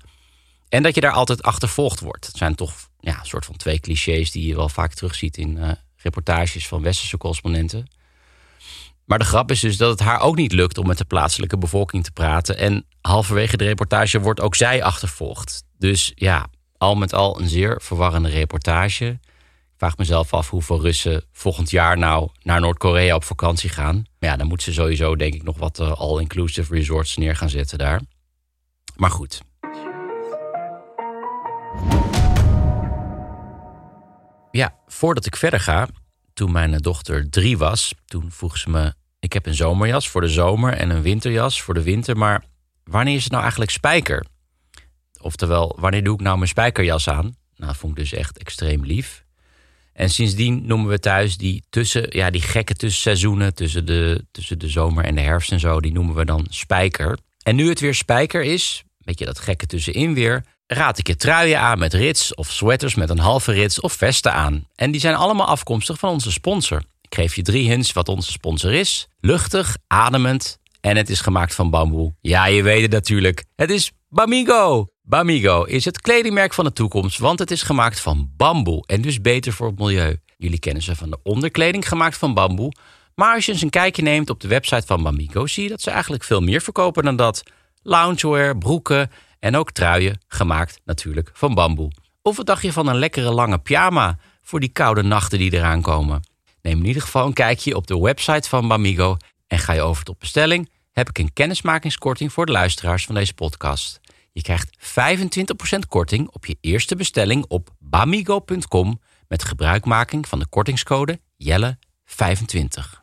En 0.69 0.83
dat 0.83 0.95
je 0.95 1.01
daar 1.01 1.13
altijd 1.13 1.43
achtervolgd 1.43 2.01
wordt. 2.01 2.27
Het 2.27 2.37
zijn 2.37 2.55
toch 2.55 2.73
ja, 3.01 3.19
een 3.19 3.27
soort 3.27 3.45
van 3.45 3.57
twee 3.57 3.81
clichés 3.81 4.31
die 4.31 4.47
je 4.47 4.55
wel 4.55 4.69
vaak 4.69 4.95
terugziet 4.95 5.37
in 5.37 5.57
uh, 5.57 5.71
reportages 5.97 6.69
van 6.69 6.83
westerse 6.83 7.17
correspondenten. 7.17 7.87
Maar 9.05 9.19
de 9.19 9.25
grap 9.25 9.51
is 9.51 9.61
dus 9.61 9.77
dat 9.77 9.91
het 9.91 10.01
haar 10.01 10.21
ook 10.21 10.37
niet 10.37 10.53
lukt 10.53 10.79
om 10.79 10.87
met 10.87 10.99
de 10.99 11.05
plaatselijke 11.05 11.59
bevolking 11.59 12.05
te 12.05 12.13
praten. 12.13 12.59
En 12.59 12.87
halverwege 13.01 13.57
de 13.57 13.65
reportage 13.65 14.21
wordt 14.21 14.41
ook 14.41 14.55
zij 14.55 14.83
achtervolgd. 14.83 15.65
Dus 15.79 16.13
ja, 16.15 16.47
al 16.79 16.95
met 16.95 17.15
al 17.15 17.41
een 17.41 17.49
zeer 17.49 17.81
verwarrende 17.83 18.29
reportage. 18.29 19.19
Vraag 19.81 19.97
mezelf 19.97 20.35
af 20.35 20.51
hoeveel 20.51 20.81
Russen 20.81 21.25
volgend 21.33 21.71
jaar 21.71 21.99
nou 21.99 22.29
naar 22.43 22.61
Noord-Korea 22.61 23.15
op 23.15 23.25
vakantie 23.25 23.71
gaan. 23.71 24.05
Ja, 24.19 24.37
dan 24.37 24.47
moeten 24.47 24.67
ze 24.67 24.81
sowieso 24.81 25.17
denk 25.17 25.35
ik 25.35 25.43
nog 25.43 25.59
wat 25.59 25.81
uh, 25.81 25.93
all-inclusive 25.93 26.75
resorts 26.75 27.17
neer 27.17 27.37
gaan 27.37 27.49
zetten 27.49 27.79
daar. 27.79 28.01
Maar 28.97 29.11
goed. 29.11 29.43
Ja, 34.51 34.75
voordat 34.87 35.27
ik 35.27 35.37
verder 35.37 35.61
ga, 35.61 35.89
toen 36.33 36.53
mijn 36.53 36.79
dochter 36.79 37.31
drie 37.31 37.59
was, 37.59 37.95
toen 38.05 38.31
vroeg 38.31 38.59
ze 38.59 38.71
me: 38.71 38.95
Ik 39.19 39.33
heb 39.33 39.47
een 39.47 39.55
zomerjas 39.55 40.09
voor 40.09 40.21
de 40.21 40.29
zomer 40.29 40.73
en 40.73 40.91
een 40.91 41.03
winterjas 41.03 41.63
voor 41.63 41.75
de 41.75 41.83
winter, 41.83 42.17
maar 42.17 42.45
wanneer 42.85 43.15
is 43.15 43.23
het 43.23 43.31
nou 43.31 43.43
eigenlijk 43.43 43.73
spijker? 43.73 44.27
Oftewel, 45.21 45.77
wanneer 45.79 46.05
doe 46.05 46.15
ik 46.15 46.21
nou 46.21 46.37
mijn 46.37 46.49
spijkerjas 46.49 47.09
aan? 47.09 47.25
Nou, 47.55 47.73
dat 47.73 47.77
vond 47.77 47.93
ik 47.93 47.99
dus 47.99 48.13
echt 48.13 48.39
extreem 48.39 48.85
lief. 48.85 49.29
En 50.01 50.11
sindsdien 50.11 50.67
noemen 50.67 50.89
we 50.89 50.99
thuis 50.99 51.37
die, 51.37 51.63
tussen, 51.71 52.07
ja, 52.09 52.31
die 52.31 52.41
gekke 52.41 52.75
tussenseizoenen, 52.75 53.55
tussen 53.55 53.87
de, 53.87 54.25
tussen 54.31 54.59
de 54.59 54.69
zomer 54.69 55.05
en 55.05 55.15
de 55.15 55.21
herfst 55.21 55.53
en 55.53 55.61
zo, 55.61 55.81
die 55.81 55.93
noemen 55.93 56.15
we 56.15 56.25
dan 56.25 56.47
spijker. 56.51 57.19
En 57.43 57.57
nu 57.57 57.69
het 57.69 57.81
weer 57.81 57.95
spijker 57.95 58.43
is, 58.43 58.85
weet 58.99 59.19
je 59.19 59.25
dat 59.25 59.39
gekke 59.39 59.67
tussenin 59.67 60.15
weer, 60.15 60.45
raad 60.67 60.99
ik 60.99 61.07
je 61.07 61.17
truien 61.17 61.61
aan 61.61 61.79
met 61.79 61.95
rits 61.95 62.35
of 62.35 62.51
sweaters 62.51 62.95
met 62.95 63.11
een 63.11 63.19
halve 63.19 63.53
rits 63.53 63.81
of 63.81 63.93
vesten 63.93 64.33
aan. 64.33 64.67
En 64.75 64.91
die 64.91 65.01
zijn 65.01 65.15
allemaal 65.15 65.47
afkomstig 65.47 65.99
van 65.99 66.11
onze 66.11 66.33
sponsor. 66.33 66.83
Ik 67.01 67.15
geef 67.15 67.37
je 67.37 67.43
drie 67.43 67.69
hints 67.69 67.93
wat 67.93 68.09
onze 68.09 68.33
sponsor 68.33 68.73
is. 68.73 69.09
Luchtig, 69.21 69.77
ademend 69.87 70.59
en 70.81 70.97
het 70.97 71.11
is 71.11 71.21
gemaakt 71.21 71.55
van 71.55 71.71
bamboe. 71.71 72.15
Ja, 72.21 72.47
je 72.47 72.63
weet 72.63 72.83
het 72.83 72.93
natuurlijk. 72.93 73.45
Het 73.57 73.71
is 73.71 73.93
Bamigo. 74.09 74.90
Bamigo 75.03 75.65
is 75.65 75.85
het 75.85 76.01
kledingmerk 76.01 76.55
van 76.55 76.65
de 76.65 76.73
toekomst, 76.73 77.19
want 77.19 77.39
het 77.39 77.51
is 77.51 77.63
gemaakt 77.63 78.01
van 78.01 78.31
bamboe 78.37 78.87
en 78.87 79.03
dus 79.03 79.21
beter 79.21 79.53
voor 79.53 79.67
het 79.67 79.79
milieu. 79.79 80.21
Jullie 80.37 80.59
kennen 80.59 80.83
ze 80.83 80.97
van 80.97 81.11
de 81.11 81.19
onderkleding 81.23 81.89
gemaakt 81.89 82.17
van 82.17 82.35
bamboe. 82.35 82.73
Maar 83.15 83.35
als 83.35 83.47
je 83.47 83.53
eens 83.53 83.63
een 83.63 83.71
kijkje 83.71 84.03
neemt 84.03 84.31
op 84.31 84.41
de 84.41 84.49
website 84.49 84.87
van 84.87 85.03
Bamigo, 85.03 85.47
zie 85.47 85.63
je 85.63 85.69
dat 85.69 85.81
ze 85.81 85.91
eigenlijk 85.91 86.25
veel 86.25 86.41
meer 86.41 86.61
verkopen 86.61 87.05
dan 87.05 87.17
dat. 87.17 87.43
Loungewear, 87.83 88.59
broeken 88.59 89.11
en 89.39 89.57
ook 89.57 89.71
truien, 89.71 90.21
gemaakt 90.29 90.81
natuurlijk 90.85 91.31
van 91.33 91.55
bamboe. 91.55 91.93
Of 92.23 92.37
wat 92.37 92.47
dacht 92.47 92.63
je 92.63 92.73
van 92.73 92.87
een 92.87 92.99
lekkere 92.99 93.33
lange 93.33 93.59
pyjama 93.59 94.19
voor 94.43 94.61
die 94.61 94.69
koude 94.69 95.03
nachten 95.03 95.39
die 95.39 95.53
eraan 95.53 95.83
komen? 95.83 96.23
Neem 96.63 96.79
in 96.79 96.87
ieder 96.87 97.03
geval 97.03 97.27
een 97.27 97.33
kijkje 97.33 97.77
op 97.77 97.87
de 97.87 98.01
website 98.01 98.49
van 98.49 98.69
Bamigo 98.69 99.17
en 99.47 99.59
ga 99.59 99.73
je 99.73 99.81
over 99.81 100.05
tot 100.05 100.19
bestelling, 100.19 100.71
heb 100.93 101.09
ik 101.09 101.19
een 101.19 101.33
kennismakingskorting 101.33 102.33
voor 102.33 102.47
de 102.47 102.53
luisteraars 102.53 103.05
van 103.05 103.15
deze 103.15 103.35
podcast. 103.35 104.01
Je 104.33 104.43
krijgt 104.43 104.79
25% 104.79 105.79
korting 105.89 106.29
op 106.29 106.47
je 106.47 106.57
eerste 106.61 106.97
bestelling 106.97 107.45
op 107.49 107.71
bamigo.com 107.79 109.01
met 109.29 109.45
gebruikmaking 109.45 110.29
van 110.29 110.39
de 110.39 110.47
kortingscode 110.49 111.21
Jelle25. 111.45 113.01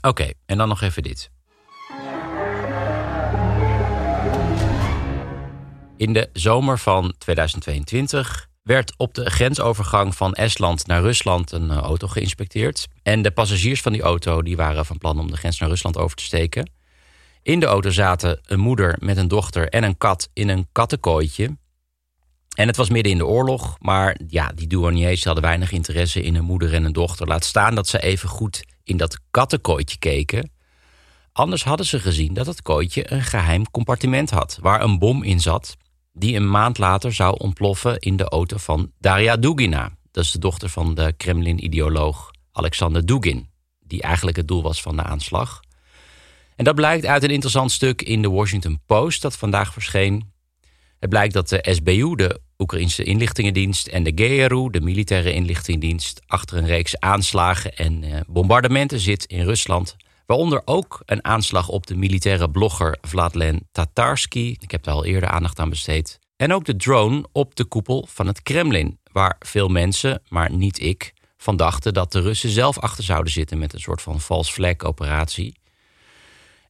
Oké, 0.00 0.30
en 0.46 0.58
dan 0.58 0.68
nog 0.68 0.80
even 0.80 1.02
dit. 1.02 1.30
In 5.96 6.12
de 6.12 6.30
zomer 6.32 6.78
van 6.78 7.14
2022 7.18 8.48
werd 8.62 8.94
op 8.96 9.14
de 9.14 9.30
grensovergang 9.30 10.16
van 10.16 10.34
Estland 10.34 10.86
naar 10.86 11.02
Rusland 11.02 11.52
een 11.52 11.70
eh, 11.70 11.76
auto 11.76 12.08
geïnspecteerd. 12.08 12.88
En 13.02 13.22
de 13.22 13.30
passagiers 13.30 13.80
van 13.80 13.92
die 13.92 14.02
auto 14.02 14.42
die 14.42 14.56
waren 14.56 14.86
van 14.86 14.98
plan 14.98 15.18
om 15.18 15.30
de 15.30 15.36
grens 15.36 15.58
naar 15.58 15.68
Rusland 15.68 15.96
over 15.96 16.16
te 16.16 16.22
steken. 16.22 16.70
In 17.44 17.60
de 17.60 17.66
auto 17.66 17.90
zaten 17.90 18.40
een 18.46 18.60
moeder 18.60 18.96
met 18.98 19.16
een 19.16 19.28
dochter 19.28 19.68
en 19.68 19.84
een 19.84 19.98
kat 19.98 20.28
in 20.32 20.48
een 20.48 20.68
kattenkooitje. 20.72 21.56
En 22.56 22.66
het 22.66 22.76
was 22.76 22.88
midden 22.88 23.12
in 23.12 23.18
de 23.18 23.26
oorlog, 23.26 23.76
maar 23.80 24.20
ja, 24.28 24.52
die 24.54 24.66
douaniers 24.66 25.24
hadden 25.24 25.42
weinig 25.42 25.72
interesse 25.72 26.22
in 26.22 26.34
een 26.34 26.44
moeder 26.44 26.74
en 26.74 26.84
een 26.84 26.92
dochter. 26.92 27.26
Laat 27.26 27.44
staan 27.44 27.74
dat 27.74 27.88
ze 27.88 28.02
even 28.02 28.28
goed 28.28 28.64
in 28.84 28.96
dat 28.96 29.18
kattenkooitje 29.30 29.98
keken. 29.98 30.50
Anders 31.32 31.64
hadden 31.64 31.86
ze 31.86 32.00
gezien 32.00 32.34
dat 32.34 32.46
het 32.46 32.62
kooitje 32.62 33.12
een 33.12 33.22
geheim 33.22 33.70
compartiment 33.70 34.30
had, 34.30 34.58
waar 34.60 34.82
een 34.82 34.98
bom 34.98 35.22
in 35.22 35.40
zat 35.40 35.76
die 36.12 36.36
een 36.36 36.50
maand 36.50 36.78
later 36.78 37.12
zou 37.12 37.38
ontploffen 37.38 37.98
in 37.98 38.16
de 38.16 38.28
auto 38.28 38.56
van 38.56 38.92
Daria 38.98 39.36
Dugina. 39.36 39.90
Dat 40.10 40.24
is 40.24 40.30
de 40.30 40.38
dochter 40.38 40.68
van 40.68 40.94
de 40.94 41.14
Kremlin-ideoloog 41.16 42.30
Alexander 42.52 43.06
Dugin, 43.06 43.48
die 43.80 44.02
eigenlijk 44.02 44.36
het 44.36 44.48
doel 44.48 44.62
was 44.62 44.82
van 44.82 44.96
de 44.96 45.02
aanslag. 45.02 45.60
En 46.56 46.64
dat 46.64 46.74
blijkt 46.74 47.06
uit 47.06 47.22
een 47.22 47.30
interessant 47.30 47.72
stuk 47.72 48.02
in 48.02 48.22
de 48.22 48.30
Washington 48.30 48.80
Post 48.86 49.22
dat 49.22 49.36
vandaag 49.36 49.72
verscheen. 49.72 50.32
Het 50.98 51.10
blijkt 51.10 51.34
dat 51.34 51.48
de 51.48 51.66
SBU, 51.70 52.14
de 52.14 52.40
Oekraïnse 52.58 53.04
inlichtingendienst, 53.04 53.86
en 53.86 54.02
de 54.02 54.12
GRU, 54.14 54.70
de 54.70 54.80
militaire 54.80 55.32
inlichtingendienst, 55.32 56.20
achter 56.26 56.56
een 56.56 56.66
reeks 56.66 56.98
aanslagen 56.98 57.76
en 57.76 58.02
eh, 58.02 58.20
bombardementen 58.26 59.00
zit 59.00 59.24
in 59.24 59.44
Rusland 59.44 59.96
Waaronder 60.26 60.62
ook 60.64 61.02
een 61.06 61.24
aanslag 61.24 61.68
op 61.68 61.86
de 61.86 61.96
militaire 61.96 62.50
blogger 62.50 62.98
Vladlen 63.00 63.68
Tatarsky. 63.72 64.56
Ik 64.58 64.70
heb 64.70 64.82
daar 64.82 64.94
al 64.94 65.04
eerder 65.04 65.28
aandacht 65.28 65.58
aan 65.58 65.68
besteed. 65.68 66.18
En 66.36 66.52
ook 66.52 66.64
de 66.64 66.76
drone 66.76 67.28
op 67.32 67.54
de 67.54 67.64
koepel 67.64 68.08
van 68.10 68.26
het 68.26 68.42
Kremlin, 68.42 68.98
waar 69.12 69.36
veel 69.38 69.68
mensen, 69.68 70.22
maar 70.28 70.50
niet 70.50 70.80
ik, 70.80 71.12
van 71.36 71.56
dachten 71.56 71.94
dat 71.94 72.12
de 72.12 72.20
Russen 72.20 72.50
zelf 72.50 72.78
achter 72.78 73.04
zouden 73.04 73.32
zitten 73.32 73.58
met 73.58 73.72
een 73.72 73.80
soort 73.80 74.02
van 74.02 74.20
false 74.20 74.52
flag 74.52 74.78
operatie. 74.78 75.56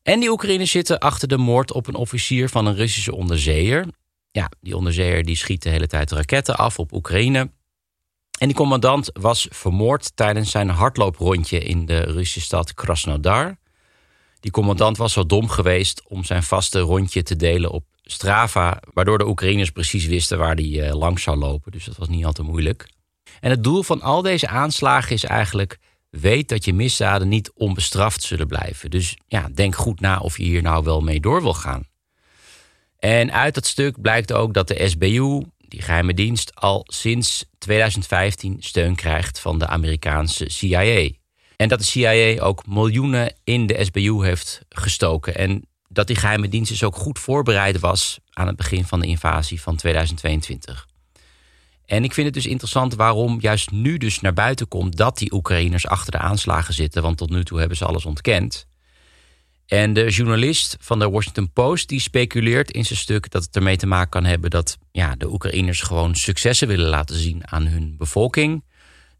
En 0.04 0.20
die 0.20 0.30
Oekraïners 0.30 0.70
zitten 0.70 0.98
achter 0.98 1.28
de 1.28 1.36
moord 1.36 1.72
op 1.72 1.86
een 1.86 1.94
officier 1.94 2.48
van 2.48 2.66
een 2.66 2.74
Russische 2.74 3.14
onderzeeër. 3.14 3.86
Ja, 4.30 4.50
die 4.60 4.76
onderzeeër 4.76 5.22
die 5.22 5.36
schiet 5.36 5.62
de 5.62 5.68
hele 5.68 5.86
tijd 5.86 6.10
raketten 6.10 6.56
af 6.56 6.78
op 6.78 6.92
Oekraïne. 6.92 7.50
En 8.38 8.46
die 8.46 8.56
commandant 8.56 9.10
was 9.12 9.46
vermoord 9.50 10.16
tijdens 10.16 10.50
zijn 10.50 10.68
hardlooprondje 10.68 11.58
in 11.58 11.86
de 11.86 12.00
Russische 12.00 12.40
stad 12.40 12.74
Krasnodar. 12.74 13.56
Die 14.40 14.50
commandant 14.50 14.96
was 14.96 15.12
zo 15.12 15.26
dom 15.26 15.48
geweest 15.48 16.02
om 16.08 16.24
zijn 16.24 16.42
vaste 16.42 16.80
rondje 16.80 17.22
te 17.22 17.36
delen 17.36 17.70
op 17.70 17.84
Strava, 18.02 18.82
waardoor 18.92 19.18
de 19.18 19.26
Oekraïners 19.26 19.70
precies 19.70 20.06
wisten 20.06 20.38
waar 20.38 20.54
hij 20.54 20.88
uh, 20.88 20.94
langs 20.94 21.22
zou 21.22 21.36
lopen. 21.36 21.72
Dus 21.72 21.84
dat 21.84 21.96
was 21.96 22.08
niet 22.08 22.24
al 22.24 22.32
te 22.32 22.42
moeilijk. 22.42 22.88
En 23.40 23.50
het 23.50 23.64
doel 23.64 23.82
van 23.82 24.00
al 24.00 24.22
deze 24.22 24.48
aanslagen 24.48 25.12
is 25.12 25.24
eigenlijk: 25.24 25.78
weet 26.20 26.48
dat 26.48 26.64
je 26.64 26.74
misdaden 26.74 27.28
niet 27.28 27.52
onbestraft 27.54 28.22
zullen 28.22 28.46
blijven. 28.46 28.90
Dus 28.90 29.16
ja, 29.26 29.48
denk 29.54 29.74
goed 29.74 30.00
na 30.00 30.18
of 30.18 30.36
je 30.38 30.44
hier 30.44 30.62
nou 30.62 30.84
wel 30.84 31.00
mee 31.00 31.20
door 31.20 31.42
wil 31.42 31.54
gaan. 31.54 31.86
En 32.98 33.32
uit 33.32 33.54
dat 33.54 33.66
stuk 33.66 34.00
blijkt 34.00 34.32
ook 34.32 34.54
dat 34.54 34.68
de 34.68 34.88
SBU, 34.88 35.42
die 35.58 35.82
geheime 35.82 36.14
dienst 36.14 36.54
al 36.54 36.84
sinds 36.86 37.44
2015 37.58 38.56
steun 38.60 38.94
krijgt 38.94 39.40
van 39.40 39.58
de 39.58 39.66
Amerikaanse 39.66 40.50
CIA. 40.50 41.10
En 41.56 41.68
dat 41.68 41.78
de 41.78 41.84
CIA 41.84 42.42
ook 42.42 42.66
miljoenen 42.66 43.34
in 43.44 43.66
de 43.66 43.84
SBU 43.84 44.24
heeft 44.24 44.60
gestoken. 44.68 45.34
En 45.34 45.68
dat 45.88 46.06
die 46.06 46.16
geheime 46.16 46.48
dienst 46.48 46.70
dus 46.70 46.84
ook 46.84 46.96
goed 46.96 47.18
voorbereid 47.18 47.80
was 47.80 48.18
aan 48.30 48.46
het 48.46 48.56
begin 48.56 48.84
van 48.84 49.00
de 49.00 49.06
invasie 49.06 49.60
van 49.60 49.76
2022. 49.76 50.86
En 51.86 52.04
ik 52.04 52.12
vind 52.12 52.26
het 52.26 52.34
dus 52.34 52.46
interessant 52.46 52.94
waarom 52.94 53.40
juist 53.40 53.70
nu 53.70 53.96
dus 53.96 54.20
naar 54.20 54.32
buiten 54.32 54.68
komt 54.68 54.96
dat 54.96 55.18
die 55.18 55.32
Oekraïners 55.32 55.86
achter 55.86 56.12
de 56.12 56.18
aanslagen 56.18 56.74
zitten. 56.74 57.02
Want 57.02 57.16
tot 57.16 57.30
nu 57.30 57.44
toe 57.44 57.58
hebben 57.58 57.76
ze 57.76 57.84
alles 57.84 58.04
ontkend. 58.04 58.66
En 59.66 59.92
de 59.92 60.10
journalist 60.10 60.76
van 60.80 60.98
de 60.98 61.10
Washington 61.10 61.52
Post 61.52 61.88
die 61.88 62.00
speculeert 62.00 62.70
in 62.70 62.84
zijn 62.84 62.98
stuk 62.98 63.30
dat 63.30 63.44
het 63.44 63.56
ermee 63.56 63.76
te 63.76 63.86
maken 63.86 64.10
kan 64.10 64.24
hebben 64.24 64.50
dat 64.50 64.78
ja, 64.92 65.14
de 65.14 65.32
Oekraïners 65.32 65.80
gewoon 65.80 66.14
successen 66.14 66.68
willen 66.68 66.88
laten 66.88 67.16
zien 67.16 67.48
aan 67.50 67.66
hun 67.66 67.94
bevolking. 67.98 68.64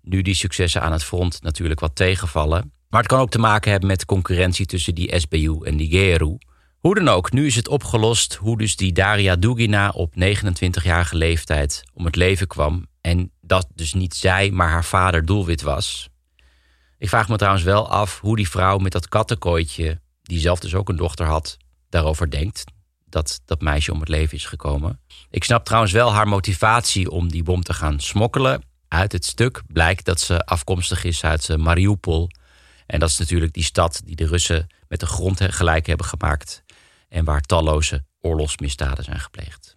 Nu 0.02 0.23
die 0.23 0.35
successen 0.35 0.83
aan 0.83 0.92
het 0.92 1.04
front 1.04 1.42
natuurlijk 1.42 1.80
wat 1.80 1.97
tegenvallen. 1.97 2.73
Maar 2.88 3.00
het 3.00 3.09
kan 3.09 3.21
ook 3.21 3.30
te 3.30 3.38
maken 3.38 3.71
hebben 3.71 3.88
met 3.88 4.04
concurrentie 4.04 4.66
tussen 4.66 4.94
die 4.94 5.21
SBU 5.21 5.59
en 5.62 5.76
die 5.76 5.88
GRU. 5.88 6.37
Hoe 6.85 6.95
dan 6.95 7.09
ook, 7.09 7.33
nu 7.33 7.47
is 7.47 7.57
het 7.57 7.69
opgelost 7.69 8.35
hoe 8.35 8.59
dus 8.59 8.76
die 8.76 8.93
Daria 8.93 9.37
Dugina 9.37 9.88
op 9.88 10.14
29-jarige 10.14 11.17
leeftijd 11.17 11.83
om 11.95 12.05
het 12.05 12.17
leven 12.17 12.47
kwam. 12.47 12.87
En 13.00 13.31
dat 13.41 13.67
dus 13.75 13.95
niet 13.95 14.14
zij, 14.14 14.50
maar 14.50 14.69
haar 14.69 14.85
vader 14.85 15.25
doelwit 15.25 15.62
was. 15.62 16.09
Ik 16.99 17.09
vraag 17.09 17.29
me 17.29 17.37
trouwens 17.37 17.64
wel 17.64 17.88
af 17.88 18.21
hoe 18.21 18.37
die 18.37 18.49
vrouw 18.49 18.79
met 18.79 18.93
dat 18.93 19.09
kattenkooitje 19.09 20.00
die 20.23 20.38
zelf 20.38 20.59
dus 20.59 20.75
ook 20.75 20.88
een 20.88 20.97
dochter 20.97 21.26
had, 21.26 21.57
daarover 21.88 22.31
denkt. 22.31 22.64
Dat 23.05 23.41
dat 23.45 23.61
meisje 23.61 23.93
om 23.93 24.00
het 24.00 24.09
leven 24.09 24.37
is 24.37 24.47
gekomen. 24.47 25.00
Ik 25.31 25.45
snap 25.45 25.64
trouwens 25.64 25.93
wel 25.93 26.12
haar 26.12 26.29
motivatie 26.29 27.11
om 27.11 27.31
die 27.31 27.43
bom 27.43 27.62
te 27.62 27.75
gaan 27.75 28.00
smokkelen. 28.00 28.62
Uit 28.88 29.12
het 29.12 29.25
stuk 29.25 29.62
blijkt 29.67 30.05
dat 30.05 30.21
ze 30.21 30.45
afkomstig 30.45 31.05
is 31.05 31.25
uit 31.25 31.57
Mariupol. 31.57 32.31
En 32.87 33.00
dat 33.00 33.09
is 33.09 33.19
natuurlijk 33.19 33.53
die 33.53 33.64
stad 33.64 34.00
die 34.05 34.17
de 34.17 34.26
Russen 34.26 34.67
met 34.88 35.00
de 35.00 35.07
grond 35.07 35.41
gelijk 35.41 35.87
hebben 35.87 36.07
gemaakt. 36.07 36.63
En 37.14 37.25
waar 37.25 37.40
talloze 37.40 38.04
oorlogsmisdaden 38.21 39.04
zijn 39.04 39.21
gepleegd. 39.21 39.76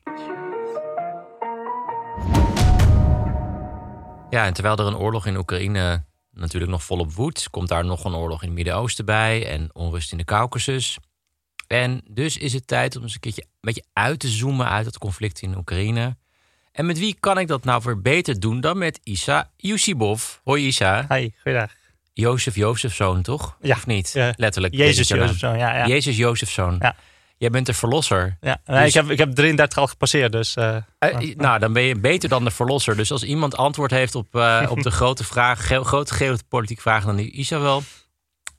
Ja, 4.29 4.45
en 4.45 4.53
terwijl 4.53 4.77
er 4.77 4.85
een 4.85 4.97
oorlog 4.97 5.25
in 5.25 5.37
Oekraïne 5.37 6.05
natuurlijk 6.31 6.71
nog 6.71 6.83
volop 6.83 7.13
woedt, 7.13 7.49
komt 7.49 7.67
daar 7.67 7.85
nog 7.85 8.03
een 8.03 8.15
oorlog 8.15 8.41
in 8.41 8.47
het 8.47 8.55
Midden-Oosten 8.55 9.05
bij 9.05 9.47
en 9.47 9.69
onrust 9.73 10.11
in 10.11 10.17
de 10.17 10.23
Caucasus. 10.23 10.97
En 11.67 12.01
dus 12.09 12.37
is 12.37 12.53
het 12.53 12.67
tijd 12.67 12.95
om 12.95 13.03
eens 13.03 13.13
een 13.13 13.19
keertje 13.19 13.41
een 13.41 13.49
beetje 13.59 13.85
uit 13.93 14.19
te 14.19 14.27
zoomen 14.27 14.69
uit 14.69 14.85
het 14.85 14.97
conflict 14.97 15.41
in 15.41 15.57
Oekraïne. 15.57 16.17
En 16.71 16.85
met 16.85 16.99
wie 16.99 17.17
kan 17.19 17.37
ik 17.37 17.47
dat 17.47 17.63
nou 17.63 17.81
weer 17.85 18.01
beter 18.01 18.39
doen 18.39 18.61
dan 18.61 18.77
met 18.77 18.99
Isa 19.03 19.51
Yusibov? 19.57 20.35
Hoi 20.43 20.65
Isa. 20.65 21.05
Hi, 21.09 21.29
goeiedag. 21.41 21.71
Jozef 22.13 22.55
Jozefzoon, 22.55 23.21
toch? 23.21 23.57
Ja. 23.61 23.75
Of 23.75 23.85
niet? 23.85 24.11
Ja. 24.13 24.33
Letterlijk. 24.37 24.73
Jezus 24.73 25.07
Jozefzoon, 25.07 25.57
ja. 25.57 25.75
ja. 25.75 25.87
Jezus 25.87 26.17
Jozefzoon. 26.17 26.77
Ja. 26.79 26.95
Jij 27.37 27.49
bent 27.49 27.65
de 27.65 27.73
verlosser. 27.73 28.37
ja. 28.41 28.61
Nee, 28.65 28.79
Dus- 28.79 28.87
ik, 28.87 28.93
heb, 28.93 29.09
ik 29.09 29.17
heb 29.17 29.31
33 29.31 29.77
al 29.77 29.87
gepasseerd, 29.87 30.31
dus... 30.31 30.55
eh, 30.55 30.75
Eh, 30.99 31.35
nou, 31.35 31.59
dan 31.59 31.73
ben 31.73 31.83
je 31.83 31.95
beter 31.99 32.29
dan 32.29 32.43
de 32.43 32.51
verlosser. 32.51 32.95
Dus 32.95 33.11
als 33.11 33.23
iemand 33.23 33.55
antwoord 33.57 33.91
heeft 33.91 34.15
op, 34.15 34.35
eh, 34.35 34.65
op 34.69 34.81
de 34.83 34.91
grote 34.91 35.23
vraag, 35.23 35.67
ge- 35.67 35.83
grote 35.83 36.13
geopolitieke 36.13 36.81
vragen, 36.81 37.07
dan 37.07 37.19
is 37.19 37.25
Isa 37.31 37.59
wel. 37.59 37.83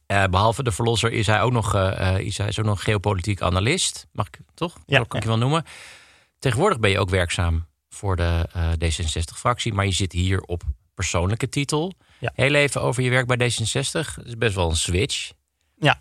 Eh, 0.06 0.24
behalve 0.24 0.62
de 0.62 0.72
verlosser 0.72 1.12
is 1.12 1.26
hij 1.26 1.40
ook 1.42 1.52
nog, 1.52 1.74
eh, 1.74 2.14
Isa 2.26 2.44
is 2.46 2.58
ook 2.58 2.64
nog 2.64 2.82
geopolitiek 2.82 3.42
analist. 3.42 4.06
Mag 4.12 4.26
ik 4.26 4.38
toch? 4.54 4.76
Ja, 4.86 4.98
Dat 4.98 5.08
kan 5.08 5.16
ik 5.18 5.22
je 5.24 5.28
wel 5.30 5.38
noemen. 5.38 5.64
Tegenwoordig 6.38 6.78
ben 6.78 6.90
je 6.90 6.98
ook 6.98 7.10
werkzaam 7.10 7.66
voor 7.88 8.16
de 8.16 8.46
eh, 8.52 8.70
D66-fractie, 8.72 9.72
maar 9.72 9.84
je 9.84 9.92
zit 9.92 10.12
hier 10.12 10.40
op 10.40 10.62
persoonlijke 10.94 11.48
titel. 11.48 11.92
Ja. 12.18 12.30
Heel 12.34 12.54
even 12.54 12.82
over 12.82 13.02
je 13.02 13.10
werk 13.10 13.26
bij 13.26 13.50
D66. 13.50 13.90
Dat 14.14 14.24
is 14.26 14.36
best 14.38 14.54
wel 14.54 14.70
een 14.70 14.76
switch. 14.76 15.30
ja, 15.78 15.98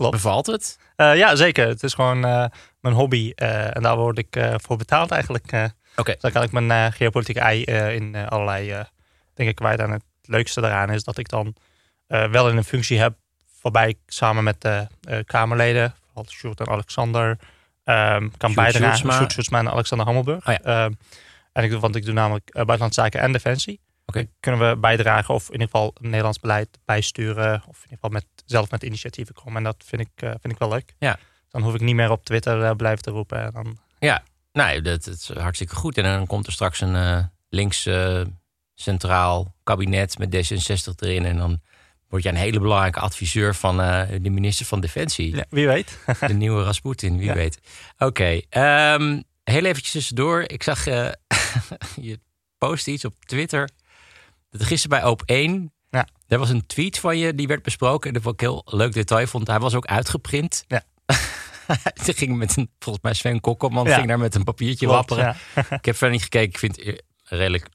klopt. 0.00 0.22
Bevalt 0.22 0.46
het? 0.46 0.78
Eh, 0.96 1.16
ja, 1.16 1.36
zeker. 1.36 1.68
Het 1.68 1.82
is 1.82 1.94
gewoon 1.94 2.24
eh, 2.24 2.44
mijn 2.80 2.94
hobby 2.94 3.32
eh, 3.34 3.76
en 3.76 3.82
daar 3.82 3.96
word 3.96 4.18
ik 4.18 4.38
voor 4.56 4.76
betaald 4.76 5.10
eigenlijk. 5.10 5.72
Oké. 5.96 6.12
Dus 6.12 6.20
dan 6.20 6.32
kan 6.32 6.42
ik 6.42 6.52
mijn 6.52 6.92
geopolitieke 6.92 7.40
ei 7.40 7.62
in 7.94 8.16
allerlei 8.28 8.84
dingen 9.34 9.54
kwijt. 9.54 9.80
En 9.80 9.90
het 9.90 10.04
leukste 10.22 10.60
daaraan 10.60 10.90
is 10.90 11.04
dat 11.04 11.18
ik 11.18 11.28
dan 11.28 11.54
wel 12.06 12.48
in 12.48 12.56
een 12.56 12.64
functie 12.64 12.98
heb 12.98 13.14
waarbij 13.62 13.88
ik 13.88 13.98
samen 14.06 14.44
met 14.44 14.60
de 14.60 14.86
Kamerleden, 15.24 15.94
vooral 16.06 16.30
Sjoerd 16.30 16.60
en 16.60 16.68
Alexander, 16.68 17.38
ehm, 17.84 18.28
kan 18.36 18.54
bijdragen. 18.54 19.12
Sjoerd 19.12 19.52
en 19.52 19.70
Alexander 19.70 20.06
Hammelburg. 20.06 20.48
Oh 20.48 20.54
ja. 20.62 20.90
En 21.52 21.64
ik, 21.64 21.72
want 21.72 21.96
ik 21.96 22.04
doe 22.04 22.14
namelijk 22.14 22.48
eh, 22.48 22.54
buitenlandse 22.54 23.00
zaken 23.00 23.20
en 23.20 23.32
defensie. 23.32 23.80
Kunnen 24.40 24.68
we 24.70 24.76
bijdragen 24.76 25.34
of 25.34 25.46
in 25.46 25.52
ieder 25.52 25.66
geval 25.68 25.94
Nederlands 26.00 26.38
beleid 26.40 26.68
bijsturen. 26.84 27.54
Of 27.54 27.76
in 27.76 27.82
ieder 27.82 27.94
geval 27.94 28.10
met, 28.10 28.24
zelf 28.46 28.70
met 28.70 28.82
initiatieven 28.82 29.34
komen. 29.34 29.56
En 29.56 29.62
dat 29.64 29.84
vind 29.86 30.02
ik, 30.02 30.08
eh, 30.14 30.28
vind 30.30 30.52
ik 30.52 30.58
wel 30.58 30.68
leuk. 30.68 30.94
Ja. 30.98 31.18
Dan 31.48 31.62
hoef 31.62 31.74
ik 31.74 31.80
niet 31.80 31.94
meer 31.94 32.10
op 32.10 32.24
Twitter 32.24 32.62
eh, 32.64 32.70
blijven 32.76 33.02
te 33.02 33.10
roepen. 33.10 33.42
En 33.44 33.50
dan 33.52 33.78
Ja, 33.98 34.22
nee, 34.52 34.82
dat, 34.82 35.04
dat 35.04 35.14
is 35.14 35.30
hartstikke 35.34 35.74
goed. 35.74 35.98
En 35.98 36.04
dan 36.04 36.26
komt 36.26 36.46
er 36.46 36.52
straks 36.52 36.80
een 36.80 36.94
eh, 36.96 37.24
links 37.48 37.88
centraal 38.74 39.54
kabinet 39.64 40.18
met 40.18 40.34
D66 40.36 40.94
erin. 40.98 41.24
En 41.24 41.36
dan 41.36 41.60
word 42.08 42.22
je 42.22 42.28
een 42.28 42.34
hele 42.34 42.60
belangrijke 42.60 43.00
adviseur 43.00 43.54
van 43.54 43.76
de 44.22 44.30
minister 44.30 44.66
van 44.66 44.80
Defensie. 44.80 45.36
ja, 45.36 45.44
wie 45.50 45.66
weet. 45.66 45.98
De 46.26 46.32
nieuwe 46.34 46.62
Rasputin, 46.64 47.16
wie 47.18 47.26
Ja. 47.26 47.34
weet. 47.34 47.58
Oké, 47.98 48.40
ehm, 48.48 49.20
heel 49.44 49.64
eventjes 49.64 49.92
tussendoor. 49.92 50.42
Ik 50.46 50.62
zag 50.62 50.84
je 52.08 52.20
post 52.58 52.88
iets 52.88 53.04
op 53.04 53.14
Twitter. 53.24 53.68
Dat 54.50 54.62
gisteren 54.62 55.00
bij 55.00 55.08
Op 55.08 55.22
1. 55.24 55.72
Ja. 55.90 56.06
Er 56.28 56.38
was 56.38 56.50
een 56.50 56.66
tweet 56.66 56.98
van 56.98 57.18
je 57.18 57.34
die 57.34 57.46
werd 57.46 57.62
besproken. 57.62 58.08
En 58.08 58.14
dat 58.14 58.22
vond 58.22 58.34
ik 58.34 58.48
een 58.48 58.52
heel 58.54 58.78
leuk 58.78 58.92
detail 58.92 59.26
vond. 59.26 59.46
Hij 59.46 59.58
was 59.58 59.74
ook 59.74 59.86
uitgeprint. 59.86 60.64
Ja. 60.68 60.82
Hij 62.04 62.14
ging 62.14 62.36
met 62.36 62.56
een, 62.56 62.70
volgens 62.78 63.04
mij 63.04 63.14
Sven 63.14 63.40
Kokkelman, 63.40 63.86
Ja. 63.86 63.94
ging 63.94 64.08
daar 64.08 64.18
met 64.18 64.34
een 64.34 64.44
papiertje 64.44 64.86
Klopt, 64.86 65.08
wapperen. 65.08 65.36
ja. 65.54 65.62
Ik 65.76 65.84
heb 65.84 65.96
verder 65.96 66.10
niet 66.10 66.22
gekeken. 66.22 66.48
Ik 66.48 66.58
vind 66.58 66.76
het 66.76 66.86
een 66.86 67.38
redelijk 67.38 67.68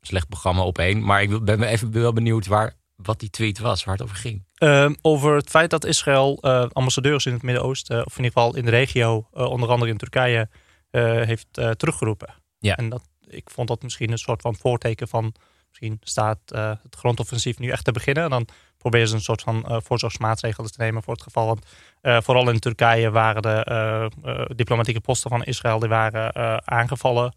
slecht 0.00 0.28
programma 0.28 0.62
op 0.62 0.78
één. 0.78 1.04
Maar 1.04 1.22
ik 1.22 1.44
ben 1.44 1.62
even 1.62 1.92
wel 1.92 2.12
benieuwd 2.12 2.46
waar, 2.46 2.74
wat 2.96 3.20
die 3.20 3.30
tweet 3.30 3.58
was, 3.58 3.84
waar 3.84 3.94
het 3.94 4.02
over 4.04 4.16
ging. 4.16 4.44
Ehm, 4.54 4.94
over 5.02 5.36
het 5.36 5.50
feit 5.50 5.70
dat 5.70 5.84
Israël 5.84 6.38
eh, 6.40 6.66
ambassadeurs 6.72 7.26
in 7.26 7.32
het 7.32 7.42
Midden-Oosten, 7.42 8.06
of 8.06 8.18
in 8.18 8.24
ieder 8.24 8.38
geval 8.40 8.56
in 8.56 8.64
de 8.64 8.70
regio, 8.70 9.28
eh, 9.32 9.44
onder 9.44 9.68
andere 9.68 9.90
in 9.90 9.96
Turkije, 9.96 10.48
eh, 10.90 11.02
heeft 11.02 11.46
teruggeroepen. 11.52 12.34
Ja. 12.58 12.76
En 12.76 12.88
dat, 12.88 13.02
ik 13.26 13.50
vond 13.50 13.68
dat 13.68 13.82
misschien 13.82 14.10
een 14.12 14.18
soort 14.18 14.40
van 14.40 14.56
voorteken 14.56 15.08
van, 15.08 15.34
misschien 15.72 15.98
staat 16.00 16.38
eh, 16.46 16.72
het 16.82 16.96
grondoffensief 16.96 17.58
nu 17.58 17.68
echt 17.68 17.84
te 17.84 17.92
beginnen. 17.92 18.24
En 18.24 18.30
dan 18.30 18.48
proberen 18.78 19.08
ze 19.08 19.14
een 19.14 19.20
soort 19.20 19.42
van 19.42 19.66
eh, 19.66 19.76
voorzorgsmaatregelen 19.82 20.70
te 20.72 20.82
nemen 20.82 21.02
voor 21.02 21.12
het 21.14 21.22
geval. 21.22 21.46
Want 21.46 21.66
eh, 22.00 22.20
vooral 22.20 22.48
in 22.50 22.58
Turkije 22.58 23.10
waren 23.10 23.42
de 23.42 24.10
diplomatieke 24.54 25.00
posten 25.00 25.30
van 25.30 25.44
Israël 25.44 25.78
die 25.78 25.88
waren 25.88 26.66
aangevallen. 26.66 27.34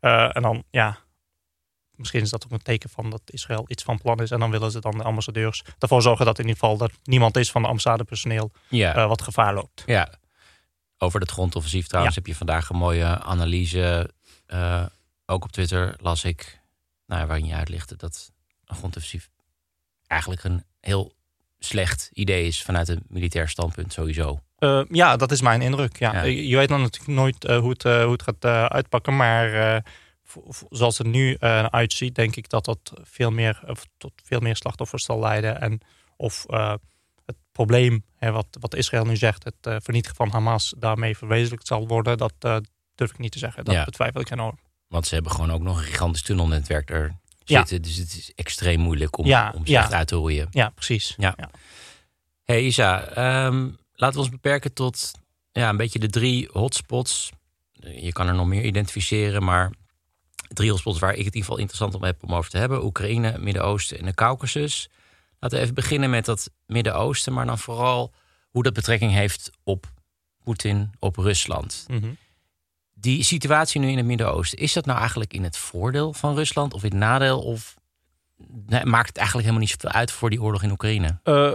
En 0.00 0.42
dan, 0.42 0.64
ja, 0.70 0.98
misschien 1.90 2.20
is 2.20 2.30
dat 2.30 2.44
ook 2.44 2.50
een 2.50 2.62
teken 2.62 2.90
van 2.90 3.10
dat 3.10 3.20
Israël 3.24 3.64
iets 3.66 3.82
van 3.82 3.98
plan 3.98 4.22
is. 4.22 4.30
En 4.30 4.38
dan 4.38 4.50
willen 4.50 4.70
ze 4.70 4.80
dan 4.80 4.98
de 4.98 5.02
ambassadeurs 5.04 5.64
ervoor 5.78 6.02
zorgen 6.02 6.24
dat 6.26 6.38
in 6.38 6.46
ieder 6.48 6.60
geval 6.60 6.80
er 6.80 6.94
niemand 7.02 7.36
is 7.36 7.50
van 7.50 7.62
de 7.62 7.68
ambassadepersoneel 7.68 8.50
Ja. 8.68 9.08
wat 9.08 9.22
gevaar 9.22 9.54
loopt. 9.54 9.82
Ja, 9.86 10.08
over 10.98 11.20
het 11.20 11.30
grondoffensief 11.30 11.86
trouwens 11.86 12.14
heb 12.14 12.26
je 12.26 12.34
vandaag 12.34 12.68
een 12.68 12.76
mooie 12.76 13.18
analyse. 13.22 14.10
ook 15.26 15.44
op 15.44 15.52
Twitter 15.52 15.94
las 16.00 16.24
ik, 16.24 16.60
nou, 17.06 17.26
waarin 17.26 17.46
je 17.46 17.54
uitlichtte 17.54 17.96
dat 17.96 18.32
een 18.64 18.76
grondoffensief 18.76 19.30
eigenlijk 20.06 20.44
een 20.44 20.64
heel 20.80 21.14
slecht 21.58 22.10
idee 22.12 22.46
is 22.46 22.62
vanuit 22.62 22.88
een 22.88 23.02
militair 23.08 23.48
standpunt 23.48 23.92
sowieso. 23.92 24.40
Eh, 24.58 24.82
ja, 24.90 25.16
dat 25.16 25.32
is 25.32 25.40
mijn 25.40 25.62
indruk. 25.62 25.98
Ja. 25.98 26.12
Ja. 26.14 26.22
Je 26.22 26.56
weet 26.56 26.68
dan 26.68 26.80
natuurlijk 26.80 27.18
nooit 27.18 27.44
eh, 27.44 27.58
hoe, 27.58 27.70
het, 27.70 27.84
eh, 27.84 28.02
hoe 28.02 28.12
het 28.12 28.22
gaat 28.22 28.44
uitpakken. 28.70 29.16
Maar 29.16 29.84
zoals 30.70 30.98
het 30.98 31.06
nu 31.06 31.38
uitziet, 31.70 32.14
denk 32.14 32.36
ik 32.36 32.48
dat 32.48 32.64
dat 32.64 32.92
veel 33.02 33.30
meer, 33.30 33.60
tot 33.96 34.12
veel 34.24 34.40
meer 34.40 34.56
slachtoffers 34.56 35.04
zal 35.04 35.18
leiden. 35.18 35.60
En 35.60 35.80
of 36.16 36.44
het 37.24 37.36
probleem, 37.52 38.04
hè, 38.16 38.30
wat, 38.30 38.46
wat 38.60 38.74
Israël 38.74 39.04
nu 39.04 39.16
zegt, 39.16 39.44
het 39.44 39.82
vernietigen 39.84 40.16
van 40.16 40.30
Hamas, 40.30 40.74
daarmee 40.78 41.16
verwezenlijkt 41.16 41.66
zal 41.66 41.88
worden, 41.88 42.18
dat 42.18 42.34
durf 42.94 43.10
ik 43.10 43.18
niet 43.18 43.32
te 43.32 43.38
zeggen. 43.38 43.64
Dat 43.64 43.74
Ja. 43.74 43.84
betwijfel 43.84 44.20
ik 44.20 44.30
enorm. 44.30 44.58
Want 44.88 45.06
ze 45.06 45.14
hebben 45.14 45.32
gewoon 45.32 45.50
ook 45.52 45.60
nog 45.62 45.78
een 45.78 45.84
gigantisch 45.84 46.22
tunnelnetwerk 46.22 46.90
er 46.90 47.16
Ja. 47.44 47.58
zitten. 47.58 47.82
Dus 47.82 47.96
het 47.96 48.12
is 48.16 48.32
extreem 48.34 48.80
moeilijk 48.80 49.18
om, 49.18 49.26
Ja, 49.26 49.52
om 49.56 49.62
ja. 49.64 49.82
echt 49.82 49.92
uit 49.92 50.08
te 50.08 50.16
roeien. 50.16 50.46
Ja, 50.50 50.68
precies. 50.68 51.14
Ja. 51.16 51.36
Hey 52.44 52.62
Isa, 52.62 53.02
ehm, 53.04 53.68
laten 53.92 54.14
we 54.16 54.22
ons 54.22 54.30
beperken 54.30 54.72
tot 54.72 55.10
ja, 55.52 55.68
een 55.68 55.76
beetje 55.76 55.98
de 55.98 56.08
drie 56.10 56.48
hotspots. 56.52 57.30
Je 57.72 58.12
kan 58.12 58.26
er 58.28 58.34
nog 58.34 58.46
meer 58.46 58.62
identificeren, 58.64 59.44
maar 59.44 59.70
drie 60.48 60.70
hotspots 60.70 60.98
waar 60.98 61.10
ik 61.10 61.16
het 61.16 61.26
in 61.26 61.32
ieder 61.34 61.40
geval 61.42 61.58
interessant 61.58 61.94
om 61.94 62.02
heb 62.04 62.22
om 62.22 62.34
over 62.34 62.50
te 62.50 62.58
hebben. 62.58 62.84
Oekraïne, 62.84 63.38
Midden-Oosten 63.38 63.98
en 63.98 64.04
de 64.04 64.14
Caucasus. 64.14 64.88
Laten 65.38 65.56
we 65.58 65.62
even 65.62 65.74
beginnen 65.74 66.10
met 66.10 66.24
dat 66.24 66.50
Midden-Oosten, 66.66 67.32
maar 67.32 67.46
dan 67.46 67.58
vooral 67.58 68.12
hoe 68.50 68.62
dat 68.62 68.72
betrekking 68.72 69.12
heeft 69.12 69.50
op 69.62 69.86
Poetin, 70.44 70.90
op 70.98 71.16
Rusland. 71.16 71.84
Mhm. 71.88 72.08
Die 73.06 73.22
situatie 73.22 73.80
nu 73.80 73.90
in 73.90 73.96
het 73.96 74.06
Midden-Oosten, 74.06 74.58
is 74.58 74.72
dat 74.72 74.86
nou 74.86 74.98
eigenlijk 74.98 75.32
in 75.32 75.42
het 75.42 75.56
voordeel 75.56 76.12
van 76.12 76.34
Rusland 76.34 76.74
of 76.74 76.84
in 76.84 76.90
het 76.90 76.98
nadeel? 76.98 77.40
Of 77.40 77.74
maakt 78.84 79.08
het 79.08 79.16
eigenlijk 79.16 79.48
helemaal 79.48 79.58
niet 79.58 79.70
zoveel 79.70 79.90
uit 79.90 80.10
voor 80.10 80.30
die 80.30 80.42
oorlog 80.42 80.62
in 80.62 80.70
Oekraïne? 80.70 81.18
Eh, 81.22 81.52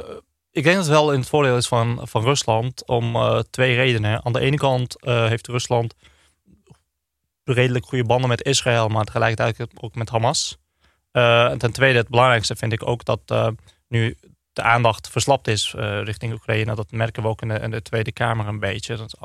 ik 0.51 0.63
denk 0.63 0.75
dat 0.75 0.85
het 0.85 0.93
wel 0.93 1.11
in 1.11 1.19
het 1.19 1.29
voordeel 1.29 1.57
is 1.57 1.67
van, 1.67 1.99
van 2.03 2.23
Rusland 2.23 2.87
om 2.87 3.15
eh, 3.15 3.39
twee 3.39 3.75
redenen. 3.75 4.25
Aan 4.25 4.33
de 4.33 4.39
ene 4.39 4.57
kant 4.57 5.01
eh, 5.01 5.27
heeft 5.27 5.47
Rusland 5.47 5.95
redelijk 7.43 7.85
goede 7.85 8.05
banden 8.05 8.29
met 8.29 8.43
Israël, 8.43 8.87
maar 8.87 9.05
tegelijkertijd 9.05 9.69
ook 9.81 9.95
met 9.95 10.09
Hamas. 10.09 10.57
En 11.11 11.57
ten 11.57 11.71
tweede, 11.71 11.97
het 11.97 12.09
belangrijkste 12.09 12.55
vind 12.55 12.73
ik 12.73 12.87
ook 12.87 13.05
dat 13.05 13.53
nu 13.87 14.17
de 14.53 14.61
aandacht 14.61 15.09
verslapt 15.09 15.47
is 15.47 15.73
richting 16.03 16.33
Oekraïne. 16.33 16.75
Dat 16.75 16.91
merken 16.91 17.23
we 17.23 17.29
ook 17.29 17.41
in 17.41 17.47
de, 17.47 17.59
in 17.59 17.71
de 17.71 17.81
Tweede 17.81 18.11
Kamer 18.11 18.47
een 18.47 18.59
beetje. 18.59 18.95
Dat, 18.95 19.17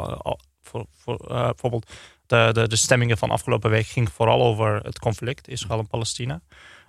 voor, 0.62 0.86
voor, 0.92 1.16
bijvoorbeeld 1.28 1.90
de, 2.26 2.64
de, 2.68 2.76
stemmingen 2.76 3.18
van 3.18 3.30
afgelopen 3.30 3.70
week 3.70 3.86
ging 3.86 4.12
vooral 4.12 4.42
over 4.42 4.80
het 4.82 4.98
conflict 4.98 5.48
Israël 5.48 5.78
en 5.78 5.86
Palestina. 5.86 6.40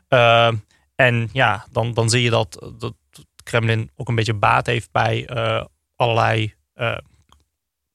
Eh, 0.08 0.52
en 0.96 1.30
ja, 1.34 1.66
dan, 1.72 1.94
dan 1.94 2.10
zie 2.10 2.22
je 2.22 2.30
dat, 2.30 2.72
dat 2.80 2.94
Kremlin 3.44 3.92
ook 3.96 4.08
een 4.08 4.16
beetje 4.16 4.34
baat 4.34 4.66
heeft 4.66 4.92
bij 4.92 5.26
eh, 5.26 5.66
allerlei 5.96 6.54
eh, 6.74 6.98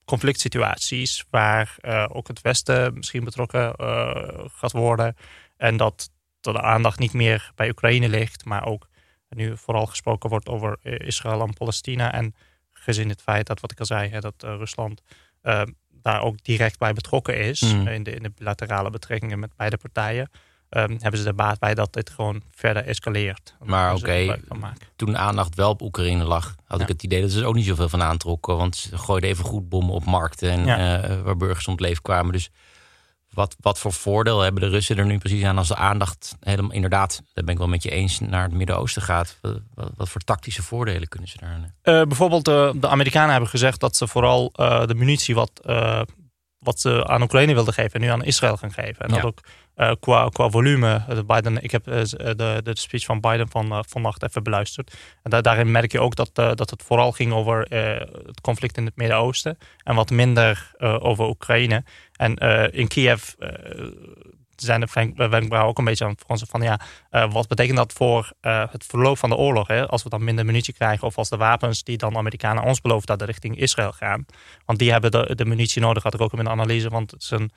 conflict 0.05 0.41
situaties 0.41 1.25
waar 1.31 1.77
ook 2.13 2.29
het 2.29 2.41
Westen 2.41 2.95
misschien 2.95 3.25
betrokken 3.25 3.75
gaat 4.55 4.73
worden. 4.73 5.17
En 5.57 5.77
dat, 5.77 6.11
de 6.41 6.63
aandacht 6.63 6.99
niet 6.99 7.13
meer 7.13 7.53
bij 7.55 7.69
Oekraïne 7.69 8.09
ligt, 8.09 8.45
maar 8.45 8.67
ook 8.67 8.89
nu 9.29 9.57
vooral 9.57 9.87
gesproken 9.87 10.31
wordt 10.31 10.49
over 10.49 10.79
Israël 10.83 11.41
en 11.41 11.53
Palestina. 11.53 12.13
En 12.13 12.35
gezien 12.73 13.09
het 13.09 13.23
feit 13.23 13.47
dat, 13.47 13.61
wat 13.61 13.71
ik 13.71 13.79
al 13.79 13.87
zei, 13.87 14.09
hè, 14.09 14.21
dat 14.21 14.35
Rusland 14.39 15.03
daar 16.03 16.23
ook 16.23 16.37
direct 16.45 16.79
bij 16.79 16.93
betrokken 16.93 17.37
is 17.39 17.61
Mm. 17.61 17.87
in, 17.87 18.03
de, 18.03 18.11
in 18.11 18.23
de 18.23 18.33
bilaterale 18.39 18.91
betrekkingen 18.91 19.39
met 19.39 19.51
beide 19.57 19.77
partijen. 19.77 20.31
ehm, 20.69 20.97
hebben 21.01 21.21
ze 21.21 21.27
er 21.27 21.35
baat 21.35 21.59
bij 21.59 21.75
dat 21.75 21.93
dit 21.93 22.11
gewoon 22.11 22.43
verder 22.51 22.85
escaleert. 22.87 23.55
Maar 23.65 23.95
oké, 23.95 24.37
toen 24.97 25.11
de 25.11 25.17
aandacht 25.19 25.55
wel 25.55 25.71
op 25.71 25.83
Oekraïne 25.83 26.25
lag, 26.25 26.55
had 26.65 26.79
Ja. 26.79 26.83
ik 26.85 26.89
het 26.93 27.03
idee 27.03 27.21
dat 27.21 27.31
ze 27.31 27.41
er 27.41 27.47
ook 27.47 27.55
niet 27.55 27.65
zoveel 27.67 27.89
van 27.89 28.03
aantrokken. 28.03 28.57
Want 28.57 28.77
ze 28.77 28.99
gooiden 28.99 29.31
even 29.31 29.45
goed 29.45 29.69
bommen 29.69 29.95
op 29.95 30.05
markten 30.05 30.51
en, 30.51 30.65
Ja. 30.65 31.03
eh, 31.03 31.21
waar 31.21 31.37
burgers 31.37 31.67
om 31.67 31.73
het 31.73 31.83
leven 31.83 32.03
kwamen. 32.03 32.33
Dus 32.33 32.51
wat, 33.33 33.57
wat 33.61 33.79
voor 33.79 33.93
voordeel 33.93 34.41
hebben 34.41 34.63
de 34.63 34.69
Russen 34.69 34.97
er 34.97 35.07
nu 35.07 35.19
precies 35.19 35.45
aan 35.45 35.59
als 35.59 35.69
de 35.69 35.77
aandacht 35.77 36.37
helemaal 36.41 36.73
inderdaad, 36.73 37.23
daar 37.33 37.45
ben 37.45 37.53
ik 37.53 37.59
wel 37.59 37.69
met 37.69 37.83
je 37.83 37.91
eens, 37.91 38.21
naar 38.21 38.43
het 38.43 38.53
Midden-Oosten 38.53 39.03
gaat? 39.03 39.39
Wat, 39.75 40.09
voor 40.09 40.21
tactische 40.21 40.63
voordelen 40.63 41.09
kunnen 41.09 41.29
ze 41.29 41.39
daar? 41.39 41.75
Eh, 41.83 42.07
bijvoorbeeld 42.07 42.45
de, 42.45 42.73
de 42.77 42.89
Amerikanen 42.89 43.31
hebben 43.31 43.49
gezegd 43.49 43.81
dat 43.81 43.97
ze 43.97 44.07
vooral 44.07 44.51
eh, 44.55 44.87
de 44.87 44.95
munitie 44.95 45.35
wat, 45.35 45.51
eh, 45.65 46.03
wat 46.59 46.81
ze 46.81 47.07
aan 47.07 47.23
Oekraïne 47.23 47.55
wilden 47.55 47.75
geven, 47.75 48.01
nu 48.01 48.07
aan 48.07 48.25
Israël 48.25 48.57
gaan 48.57 48.73
geven. 48.73 49.05
En 49.05 49.09
dat 49.09 49.25
ook 49.25 49.41
eh, 49.75 49.93
qua, 50.01 50.29
qua 50.29 50.51
volume. 50.51 51.05
De 51.09 51.25
Biden, 51.25 51.63
ik 51.63 51.71
heb 51.71 51.89
eh, 51.89 52.03
de, 52.05 52.61
de 52.63 52.79
speech 52.79 53.05
van 53.05 53.21
Biden 53.21 53.49
van 53.49 53.73
eh, 53.73 53.79
vannacht 53.89 54.23
even 54.23 54.43
beluisterd. 54.43 54.97
En 55.23 55.31
daar, 55.31 55.43
daarin 55.43 55.71
merk 55.71 55.93
je 55.93 56.01
ook 56.01 56.15
dat, 56.17 56.31
eh, 56.35 56.53
dat 56.55 56.71
het 56.71 56.83
vooral 56.83 57.13
ging 57.13 57.33
over 57.33 57.67
eh, 57.67 58.01
het 58.27 58.41
conflict 58.41 58.77
in 58.77 58.85
het 58.85 58.97
Midden-Oosten 58.97 59.59
en 59.85 59.95
wat 59.95 60.11
minder 60.11 60.73
eh, 60.77 60.97
over 61.05 61.29
Oekraïne. 61.29 61.85
En 62.13 62.37
eh, 62.37 62.79
in 62.79 62.89
Kiev 62.89 63.33
eh, 63.39 63.49
zijn 64.57 64.81
de 64.81 64.89
wenk- 64.93 65.17
wenkbrauwen 65.17 65.71
ook 65.71 65.79
een 65.79 65.85
beetje 65.85 66.05
aan 66.05 66.15
het 66.27 66.49
van 66.49 66.63
ja, 66.63 66.81
eh, 67.11 67.33
wat 67.33 67.49
betekent 67.49 67.77
dat 67.77 67.93
voor 67.93 68.33
eh, 68.41 68.65
het 68.71 68.85
verloop 68.85 69.19
van 69.19 69.29
de 69.31 69.37
oorlog? 69.37 69.69
Hè? 69.69 69.87
Als 69.89 70.03
we 70.03 70.09
dan 70.09 70.25
minder 70.25 70.45
munitie 70.45 70.75
krijgen 70.75 71.07
of 71.07 71.19
als 71.19 71.29
de 71.29 71.37
wapens 71.37 71.85
die 71.85 71.97
dan 71.97 72.17
Amerikanen 72.17 72.63
ons 72.63 72.81
beloven 72.81 73.07
dat 73.07 73.19
de 73.19 73.25
richting 73.25 73.59
Israël 73.59 73.93
gaan. 73.93 74.27
Want 74.67 74.79
die 74.79 74.93
hebben 74.93 75.11
de, 75.11 75.35
de 75.35 75.45
munitie 75.45 75.83
nodig, 75.83 76.03
had 76.03 76.15
ik 76.15 76.21
ook 76.21 76.33
in 76.33 76.45
de 76.45 76.51
analyse, 76.51 76.89
want 76.89 77.11
het 77.11 77.23
is 77.23 77.31
een 77.31 77.51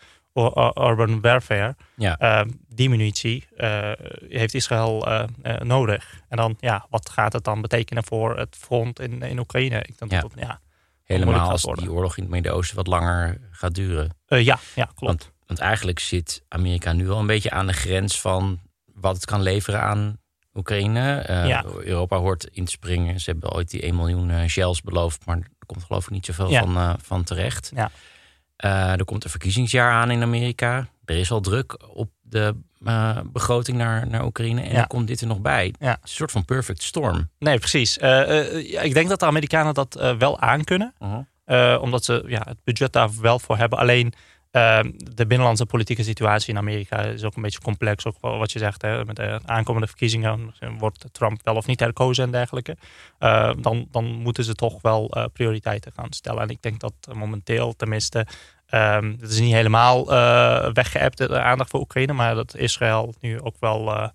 urban 0.75 1.21
warfare. 1.21 1.75
Ja. 1.95 2.17
Eh, 2.17 2.41
die 2.69 2.89
munitie 2.89 3.47
eh, 3.57 3.91
heeft 4.29 4.53
Israël 4.53 5.07
eh, 5.07 5.23
eh, 5.41 5.61
nodig. 5.61 6.21
En 6.29 6.37
dan, 6.37 6.55
ja, 6.59 6.85
wat 6.89 7.09
gaat 7.09 7.33
het 7.33 7.43
dan 7.43 7.61
betekenen 7.61 8.03
voor 8.03 8.37
het 8.37 8.55
front 8.59 8.99
in, 8.99 9.21
in 9.21 9.39
Oekraïne? 9.39 9.77
Ik 9.87 9.97
denk 9.97 10.11
Ja. 10.11 10.21
dat, 10.21 10.31
ja. 10.35 10.59
Helemaal 11.03 11.49
als 11.49 11.61
die 11.75 11.91
oorlog 11.91 12.17
in 12.17 12.23
het 12.23 12.31
Midden-Oosten 12.31 12.75
wat 12.75 12.87
langer 12.87 13.37
gaat 13.51 13.75
duren. 13.75 14.15
Ja, 14.27 14.59
ja, 14.75 14.83
klopt. 14.85 14.99
Want, 14.99 15.31
want 15.47 15.59
eigenlijk 15.59 15.99
zit 15.99 16.43
Amerika 16.47 16.93
nu 16.93 17.09
al 17.09 17.19
een 17.19 17.27
beetje 17.27 17.51
aan 17.51 17.67
de 17.67 17.73
grens 17.73 18.21
van 18.21 18.59
wat 18.93 19.15
het 19.15 19.25
kan 19.25 19.41
leveren 19.41 19.81
aan 19.81 20.17
Oekraïne. 20.53 21.23
Ja. 21.47 21.63
Europa 21.83 22.17
hoort 22.17 22.43
in 22.43 22.65
te 22.65 22.71
springen. 22.71 23.19
Ze 23.19 23.29
hebben 23.31 23.51
ooit 23.51 23.69
die 23.69 23.81
1 23.81 23.95
miljoen 23.95 24.49
shells 24.49 24.81
beloofd, 24.81 25.25
maar 25.25 25.37
er 25.37 25.65
komt 25.65 25.83
geloof 25.83 26.03
ik 26.03 26.09
niet 26.09 26.25
zoveel 26.25 26.49
Ja. 26.49 26.63
van, 26.63 26.95
van 27.01 27.23
terecht. 27.23 27.71
Ja. 27.75 27.91
Eh, 28.55 28.91
er 28.91 29.05
komt 29.05 29.23
een 29.23 29.29
verkiezingsjaar 29.29 29.91
aan 29.91 30.11
in 30.11 30.21
Amerika. 30.21 30.87
Er 31.05 31.15
is 31.17 31.31
al 31.31 31.41
druk 31.41 31.77
op 31.95 32.09
de 32.21 32.55
eh, 32.85 33.17
begroting 33.25 33.77
naar, 33.77 34.07
naar 34.07 34.25
Oekraïne. 34.25 34.61
En 34.61 34.69
Ja. 34.69 34.75
dan 34.75 34.87
komt 34.87 35.07
dit 35.07 35.21
er 35.21 35.27
nog 35.27 35.39
bij. 35.41 35.73
Ja. 35.79 35.87
Het 35.89 35.97
is 36.03 36.09
een 36.09 36.15
soort 36.15 36.31
van 36.31 36.45
perfect 36.45 36.83
storm. 36.83 37.29
Nee, 37.39 37.57
precies. 37.59 37.97
Eh, 37.97 38.83
ik 38.83 38.93
denk 38.93 39.09
dat 39.09 39.19
de 39.19 39.25
Amerikanen 39.25 39.73
dat 39.73 40.15
wel 40.17 40.39
aankunnen. 40.39 40.93
Eh, 41.45 41.77
omdat 41.81 42.05
ze 42.05 42.23
ja, 42.27 42.41
het 42.45 42.57
budget 42.63 42.93
daar 42.93 43.09
wel 43.21 43.39
voor 43.39 43.57
hebben. 43.57 43.79
Alleen 43.79 44.13
eh, 44.55 44.79
de 44.97 45.25
binnenlandse 45.25 45.65
politieke 45.65 46.03
situatie 46.03 46.53
in 46.53 46.59
Amerika 46.59 47.01
is 47.01 47.23
ook 47.23 47.35
een 47.35 47.41
beetje 47.41 47.59
complex. 47.59 48.05
Ook 48.05 48.15
wat 48.19 48.51
je 48.51 48.59
zegt, 48.59 48.81
hè, 48.81 49.05
met 49.05 49.15
de 49.15 49.39
aankomende 49.45 49.87
verkiezingen 49.87 50.53
wordt 50.77 51.05
Trump 51.11 51.39
wel 51.43 51.55
of 51.55 51.65
niet 51.65 51.79
herkozen 51.79 52.23
en 52.23 52.31
dergelijke. 52.31 52.77
Eh, 53.19 53.51
dan, 53.59 53.87
dan 53.91 54.05
moeten 54.05 54.43
ze 54.43 54.53
toch 54.53 54.81
wel 54.81 55.09
eh, 55.09 55.25
prioriteiten 55.33 55.91
gaan 55.91 56.13
stellen. 56.13 56.41
En 56.41 56.49
ik 56.49 56.61
denk 56.61 56.79
dat 56.79 56.93
eh, 56.99 57.15
momenteel 57.15 57.75
tenminste, 57.75 58.25
ehm 58.65 59.11
het 59.19 59.29
is 59.29 59.39
niet 59.39 59.53
helemaal 59.53 60.11
eh 60.13 60.73
weggeëpt, 60.73 61.17
de 61.17 61.39
aandacht 61.39 61.69
voor 61.69 61.79
Oekraïne. 61.79 62.13
Maar 62.13 62.35
dat 62.35 62.55
Israël 62.55 63.13
nu 63.19 63.41
ook 63.41 63.55
wel 63.59 63.95
eh, 63.95 64.09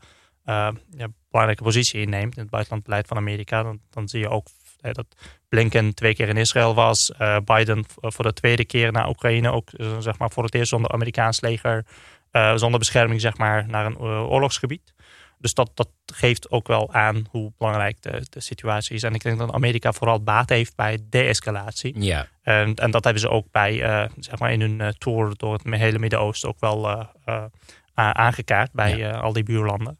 eh, 0.44 0.68
ja, 0.96 1.07
belangrijke 1.31 1.62
positie 1.62 2.00
inneemt 2.00 2.35
in 2.35 2.42
het 2.42 2.50
buitenlandbeleid 2.50 3.07
van 3.07 3.16
Amerika. 3.16 3.62
Dan, 3.62 3.81
dan 3.90 4.09
zie 4.09 4.20
je 4.20 4.29
ook 4.29 4.46
eh, 4.81 4.92
dat 4.92 5.07
Blinken 5.54 5.94
twee 5.94 6.14
keer 6.14 6.28
in 6.28 6.36
Israël 6.36 6.74
was. 6.74 7.12
eh, 7.12 7.36
Biden 7.44 7.84
v- 7.84 7.94
voor 8.14 8.24
de 8.24 8.32
tweede 8.32 8.64
keer 8.64 8.92
naar 8.92 9.08
Oekraïne. 9.08 9.50
Ook 9.52 9.70
eh, 9.72 9.98
zeg 9.98 10.18
maar 10.18 10.30
voor 10.30 10.44
het 10.44 10.54
eerst 10.54 10.68
zonder 10.68 10.90
Amerikaans 10.90 11.40
leger. 11.40 11.84
eh, 12.30 12.56
zonder 12.56 12.78
bescherming 12.78 13.20
zeg 13.20 13.36
maar 13.36 13.66
naar 13.68 13.86
een 13.86 13.96
eh, 13.96 14.30
oorlogsgebied. 14.30 14.94
Dus 15.38 15.54
dat, 15.54 15.70
dat 15.74 15.88
geeft 16.12 16.50
ook 16.50 16.66
wel 16.68 16.92
aan 16.92 17.26
hoe 17.30 17.52
belangrijk 17.58 18.02
de, 18.02 18.26
de 18.28 18.40
situatie 18.40 18.94
is. 18.94 19.02
En 19.02 19.14
ik 19.14 19.22
denk 19.22 19.38
dat 19.38 19.52
Amerika 19.52 19.92
vooral 19.92 20.22
baat 20.22 20.48
heeft 20.48 20.76
bij 20.76 20.98
de-escalatie. 21.08 22.02
Ja, 22.02 22.26
En, 22.42 22.74
en 22.74 22.90
dat 22.90 23.04
hebben 23.04 23.22
ze 23.22 23.28
ook 23.28 23.46
bij, 23.50 23.82
eh, 23.82 24.10
zeg 24.18 24.38
maar 24.38 24.52
in 24.52 24.60
hun 24.60 24.80
eh, 24.80 24.88
tour 24.88 25.32
door 25.36 25.52
het 25.52 25.74
hele 25.74 25.98
Midden-Oosten 25.98 26.48
ook 26.48 26.60
wel 26.60 26.88
eh, 26.88 27.04
eh, 27.24 27.44
aangekaart 27.94 28.72
bij 28.72 28.96
Ja. 28.96 29.12
eh, 29.12 29.22
al 29.22 29.32
die 29.32 29.42
buurlanden. 29.42 29.98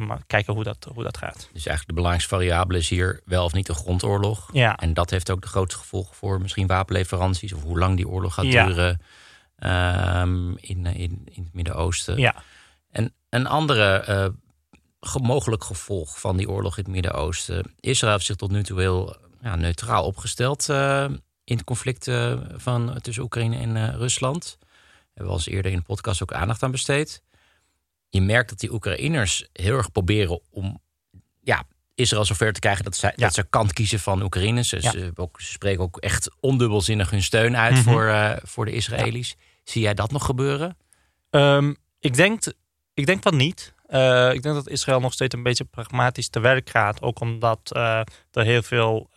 Maar 0.00 0.20
kijken 0.26 0.54
hoe 0.54 0.64
dat, 0.64 0.88
hoe 0.94 1.02
dat 1.02 1.16
gaat. 1.16 1.36
dus 1.36 1.50
eigenlijk 1.52 1.86
de 1.86 1.92
belangrijkste 1.94 2.34
variabele 2.34 2.78
is 2.78 2.88
hier 2.88 3.20
wel 3.24 3.44
of 3.44 3.52
niet 3.52 3.68
een 3.68 3.74
grondoorlog. 3.74 4.48
Ja, 4.52 4.76
En 4.76 4.94
dat 4.94 5.10
heeft 5.10 5.30
ook 5.30 5.40
de 5.42 5.48
grootste 5.48 5.78
gevolgen 5.78 6.14
voor 6.14 6.40
misschien 6.40 6.66
wapenleveranties 6.66 7.52
of 7.52 7.62
hoe 7.62 7.78
lang 7.78 7.96
die 7.96 8.08
oorlog 8.08 8.34
gaat 8.34 8.44
Ja. 8.44 8.66
duren 8.66 9.00
ehm, 9.56 10.50
in, 10.56 10.86
in, 10.86 11.22
in 11.24 11.42
het 11.44 11.52
Midden-Oosten. 11.54 12.18
ja. 12.18 12.34
En 12.90 13.12
een 13.28 13.46
andere 13.46 14.34
ge- 15.00 15.18
mogelijk 15.18 15.64
gevolg 15.64 16.20
van 16.20 16.36
die 16.36 16.48
oorlog 16.50 16.76
in 16.78 16.82
het 16.84 16.92
Midden-Oosten. 16.92 17.74
Israël 17.80 18.12
heeft 18.12 18.26
zich 18.26 18.36
tot 18.36 18.50
nu 18.50 18.62
toe 18.62 18.80
heel 18.80 19.16
ja, 19.42 19.56
neutraal 19.56 20.04
opgesteld 20.04 20.68
eh, 20.68 21.04
in 21.44 21.56
het 21.56 21.64
conflict 21.64 22.08
eh, 22.08 22.38
van, 22.56 22.98
tussen 23.00 23.22
Oekraïne 23.24 23.56
en 23.56 23.96
Rusland. 23.98 24.56
Daar 24.60 24.68
hebben 25.04 25.24
we 25.24 25.30
al 25.30 25.34
eens 25.36 25.46
eerder 25.56 25.70
in 25.72 25.78
de 25.78 25.84
podcast 25.84 26.22
ook 26.22 26.32
aandacht 26.32 26.62
aan 26.62 26.70
besteed. 26.70 27.22
Je 28.12 28.20
merkt 28.20 28.48
dat 28.48 28.58
die 28.58 28.72
Oekraïners 28.72 29.48
heel 29.52 29.76
erg 29.76 29.92
proberen 29.92 30.40
om 30.50 30.80
ja, 31.40 31.64
Israël 31.94 32.24
zover 32.24 32.52
te 32.52 32.60
krijgen 32.60 32.84
dat, 32.84 32.96
zij, 32.96 33.12
Ja. 33.16 33.24
dat 33.24 33.34
ze 33.34 33.44
kant 33.50 33.72
kiezen 33.72 34.00
van 34.00 34.22
Oekraïne. 34.22 34.64
Ze, 34.64 34.78
Ja. 34.80 34.90
ze, 34.90 35.12
ook, 35.14 35.40
ze 35.40 35.50
spreken 35.52 35.82
ook 35.82 35.96
echt 35.96 36.30
ondubbelzinnig 36.40 37.10
hun 37.10 37.22
steun 37.22 37.56
uit 37.56 37.74
Mhm. 37.74 37.82
voor, 37.82 38.06
eh, 38.06 38.36
voor 38.42 38.64
de 38.64 38.72
Israëli's. 38.72 39.36
Zie 39.64 39.82
jij 39.82 39.94
dat 39.94 40.10
nog 40.10 40.24
gebeuren? 40.24 40.76
Ehm, 41.30 41.74
ik, 42.00 42.14
denk, 42.14 42.42
ik 42.94 43.06
denk 43.06 43.22
van 43.22 43.36
niet. 43.36 43.74
Eh, 43.86 44.32
ik 44.32 44.42
denk 44.42 44.54
dat 44.54 44.68
Israël 44.68 45.00
nog 45.00 45.12
steeds 45.12 45.34
een 45.34 45.42
beetje 45.42 45.64
pragmatisch 45.64 46.28
te 46.28 46.40
werk 46.40 46.70
gaat. 46.70 47.02
Ook 47.02 47.20
omdat 47.20 47.60
eh, 47.72 48.00
er 48.32 48.44
heel 48.44 48.62
veel 48.62 49.10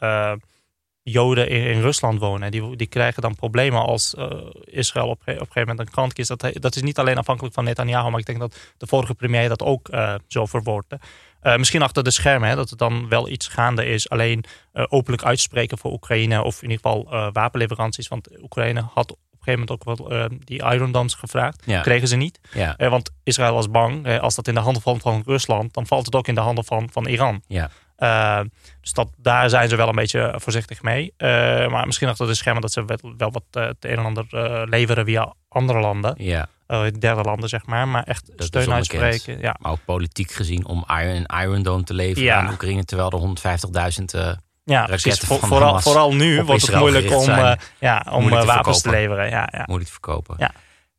Joden 1.11 1.49
in, 1.49 1.63
in 1.63 1.81
Rusland 1.81 2.19
wonen. 2.19 2.51
Die, 2.51 2.75
die 2.75 2.87
krijgen 2.87 3.21
dan 3.21 3.35
problemen 3.35 3.81
als 3.81 4.15
eh, 4.15 4.31
Israël 4.63 5.07
op, 5.07 5.21
op 5.21 5.27
een 5.27 5.33
gegeven 5.35 5.67
moment 5.67 5.79
een 5.79 5.93
kant 5.93 6.13
kiest. 6.13 6.27
Dat, 6.27 6.49
dat 6.53 6.75
is 6.75 6.81
niet 6.81 6.99
alleen 6.99 7.17
afhankelijk 7.17 7.53
van 7.53 7.63
Netanyahu, 7.63 8.09
maar 8.09 8.19
ik 8.19 8.25
denk 8.25 8.39
dat 8.39 8.57
de 8.77 8.87
vorige 8.87 9.13
premier 9.13 9.49
dat 9.49 9.63
ook 9.63 9.89
eh, 9.89 10.15
zo 10.27 10.45
verwoordde. 10.45 10.99
Eh, 11.41 11.55
misschien 11.55 11.81
achter 11.81 12.03
de 12.03 12.11
schermen, 12.11 12.49
hè, 12.49 12.55
dat 12.55 12.71
er 12.71 12.77
dan 12.77 13.09
wel 13.09 13.29
iets 13.29 13.47
gaande 13.47 13.85
is. 13.85 14.09
Alleen 14.09 14.43
openlijk 14.73 15.23
uitspreken 15.23 15.77
voor 15.77 15.91
Oekraïne 15.91 16.43
of 16.43 16.61
in 16.61 16.69
ieder 16.69 16.85
geval 16.85 17.31
wapenleveranties. 17.31 18.07
Want 18.07 18.41
Oekraïne 18.41 18.81
had 18.93 19.11
op 19.11 19.17
een 19.31 19.53
gegeven 19.53 19.65
moment 19.67 19.71
ook 19.71 20.09
wel 20.09 20.29
die 20.39 20.63
Iron 20.63 20.91
Domes 20.91 21.13
gevraagd. 21.13 21.61
Ja. 21.65 21.81
Kregen 21.81 22.07
ze 22.07 22.15
niet. 22.15 22.39
Ja, 22.53 22.75
want 22.77 23.09
Israël 23.23 23.53
was 23.53 23.69
bang, 23.69 24.19
als 24.19 24.35
dat 24.35 24.47
in 24.47 24.53
de 24.53 24.59
handen 24.59 24.81
valt 24.81 25.01
van 25.01 25.23
Rusland, 25.25 25.73
dan 25.73 25.87
valt 25.87 26.05
het 26.05 26.15
ook 26.15 26.27
in 26.27 26.35
de 26.35 26.41
handen 26.41 26.65
van, 26.65 26.89
van 26.91 27.07
Iran. 27.07 27.41
ja. 27.47 27.69
Eh, 27.95 28.39
dus 28.81 28.93
dat, 28.93 29.09
daar 29.17 29.49
zijn 29.49 29.69
ze 29.69 29.75
wel 29.75 29.87
een 29.87 29.95
beetje 29.95 30.33
voorzichtig 30.37 30.81
mee. 30.81 31.13
Eh, 31.17 31.27
maar 31.67 31.85
misschien 31.85 32.07
achter 32.09 32.27
de 32.27 32.33
schermen 32.33 32.61
dat 32.61 32.71
ze 32.71 32.85
wel, 32.85 32.97
wel 33.17 33.31
wat 33.31 33.43
eh, 33.51 33.63
het 33.65 33.85
een 33.85 33.97
en 33.97 34.05
ander 34.05 34.25
eh, 34.29 34.61
leveren 34.65 35.05
via 35.05 35.33
andere 35.49 35.79
landen. 35.79 36.13
ja. 36.17 36.47
eh, 36.67 36.81
derde 36.99 37.21
landen, 37.21 37.49
zeg 37.49 37.65
maar. 37.65 37.87
Maar 37.87 38.03
echt 38.03 38.31
steun 38.37 38.71
uitspreken. 38.73 39.39
Ja. 39.39 39.55
Maar 39.59 39.71
ook 39.71 39.85
politiek 39.85 40.31
gezien 40.31 40.65
om 40.65 40.85
Iron, 41.01 41.25
Iron 41.41 41.63
Dome 41.63 41.83
te 41.83 41.93
leveren 41.93 42.23
Ja. 42.23 42.35
aan 42.37 42.51
Oekraïne. 42.51 42.85
Terwijl 42.85 43.09
er 43.09 43.19
150.000 43.19 44.13
eh 44.13 44.31
Ja, 44.63 44.85
precies. 44.85 45.03
raketten 45.05 45.27
Voor- 45.27 45.39
van 45.39 45.47
vooral, 45.49 45.79
vooral 45.79 46.13
nu 46.13 46.43
wordt 46.43 46.67
het 46.67 46.75
moeilijk 46.75 47.11
om, 47.15 47.23
zijn. 47.23 47.45
eh, 47.57 47.65
ja, 47.79 48.05
om 48.11 48.29
eh, 48.31 48.39
te 48.39 48.45
wapens 48.45 48.81
te 48.81 48.89
leveren. 48.89 49.29
Ja, 49.29 49.47
ja. 49.51 49.63
moeilijk 49.65 49.85
te 49.85 49.91
verkopen. 49.91 50.35
Ja. 50.37 50.51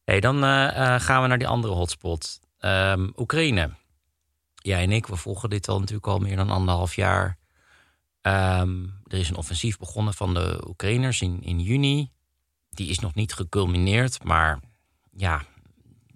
Hey, 0.04 0.20
dan 0.20 0.44
eh, 0.44 0.94
eh, 0.94 1.00
gaan 1.00 1.22
we 1.22 1.28
naar 1.28 1.38
die 1.38 1.48
andere 1.48 1.72
hotspot. 1.74 2.38
Ehm, 2.58 3.06
Oekraïne. 3.16 3.70
Jij 4.66 4.82
en 4.82 4.92
ik, 4.92 5.06
we 5.06 5.16
volgen 5.16 5.50
dit 5.50 5.68
al 5.68 5.78
natuurlijk 5.78 6.06
al 6.06 6.18
meer 6.18 6.36
dan 6.36 6.50
anderhalf 6.50 6.94
jaar. 6.94 7.38
Ehm, 8.20 8.84
er 9.04 9.18
is 9.18 9.28
een 9.28 9.36
offensief 9.36 9.78
begonnen 9.78 10.14
van 10.14 10.34
de 10.34 10.64
Oekraïners 10.68 11.20
in, 11.20 11.42
in 11.42 11.60
juni. 11.60 12.10
Die 12.70 12.88
is 12.88 12.98
nog 12.98 13.14
niet 13.14 13.32
geculmineerd, 13.32 14.24
maar 14.24 14.60
ja, 15.10 15.42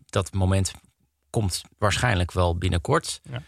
dat 0.07 0.33
moment 0.33 0.73
komt 1.31 1.63
waarschijnlijk 1.79 2.33
wel 2.33 2.59
binnenkort. 2.59 3.21
Ja. 3.31 3.43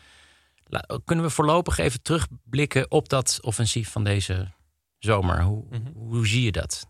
Kunnen 1.05 1.25
we 1.25 1.31
voorlopig 1.31 1.79
even 1.79 2.03
terugblikken 2.03 2.91
op 2.91 3.09
dat 3.09 3.39
offensief 3.43 3.91
van 3.91 4.05
deze 4.05 4.53
zomer? 4.99 5.43
Hoe, 5.43 5.65
Mhm. 5.71 5.93
hoe 5.95 6.27
zie 6.27 6.43
je 6.43 6.53
dat? 6.53 6.87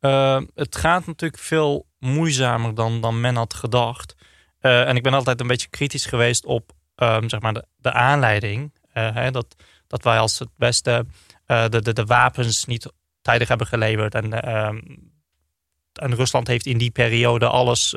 Uh, 0.00 0.40
het 0.54 0.76
gaat 0.76 1.06
natuurlijk 1.06 1.42
veel 1.42 1.86
moeizamer 1.98 2.74
dan, 2.74 3.00
dan 3.00 3.20
men 3.20 3.36
had 3.36 3.54
gedacht. 3.54 4.14
Uh, 4.60 4.88
en 4.88 4.96
ik 4.96 5.02
ben 5.02 5.14
altijd 5.14 5.40
een 5.40 5.46
beetje 5.46 5.68
kritisch 5.68 6.06
geweest 6.06 6.44
op 6.46 6.76
um, 7.02 7.28
zeg 7.28 7.40
maar 7.40 7.62
de, 7.76 7.92
aanleiding. 7.92 8.72
Uh, 8.94 9.14
hè, 9.14 9.30
dat, 9.30 9.56
dat 9.86 10.02
wij 10.02 10.18
als 10.18 10.38
het 10.38 10.48
beste 10.56 11.06
uh, 11.46 11.68
de, 11.68 11.82
de, 11.82 11.92
de 11.92 12.04
wapens 12.04 12.64
niet 12.64 12.92
tijdig 13.22 13.48
hebben 13.48 13.66
geleverd. 13.66 14.14
En 14.14 14.54
um, 14.54 15.06
en 15.92 16.14
Rusland 16.14 16.46
heeft 16.46 16.66
in 16.66 16.78
die 16.78 16.90
periode 16.90 17.48
alles 17.48 17.94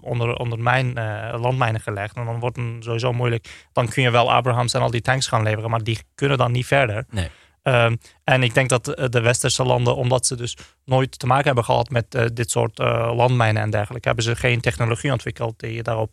onder, 0.00 0.36
onder 0.36 0.58
mijn, 0.58 0.92
landmijnen 1.40 1.80
gelegd. 1.80 2.16
En 2.16 2.24
dan 2.24 2.40
wordt 2.40 2.56
het 2.56 2.84
sowieso 2.84 3.12
moeilijk. 3.12 3.66
Dan 3.72 3.88
kun 3.88 4.02
je 4.02 4.10
wel 4.10 4.32
Abrahams 4.32 4.74
en 4.74 4.80
al 4.80 4.90
die 4.90 5.00
tanks 5.00 5.26
gaan 5.26 5.42
leveren, 5.42 5.70
maar 5.70 5.82
die 5.82 5.98
kunnen 6.14 6.38
dan 6.38 6.52
niet 6.52 6.66
verder. 6.66 7.04
Nee. 7.10 7.30
Ehm, 7.64 7.96
en 8.24 8.42
ik 8.42 8.54
denk 8.54 8.68
dat 8.68 8.84
de 8.84 9.20
westerse 9.20 9.64
landen, 9.64 9.96
omdat 9.96 10.26
ze 10.26 10.36
dus 10.36 10.56
nooit 10.84 11.18
te 11.18 11.26
maken 11.26 11.44
hebben 11.44 11.64
gehad 11.64 11.90
met 11.90 12.14
uh, 12.14 12.24
dit 12.32 12.50
soort 12.50 12.78
uh, 12.78 13.12
landmijnen 13.14 13.62
en 13.62 13.70
dergelijke, 13.70 14.06
hebben 14.06 14.24
ze 14.24 14.36
geen 14.36 14.60
technologie 14.60 15.12
ontwikkeld 15.12 15.60
die 15.60 15.74
je 15.74 15.82
daarop 15.82 16.12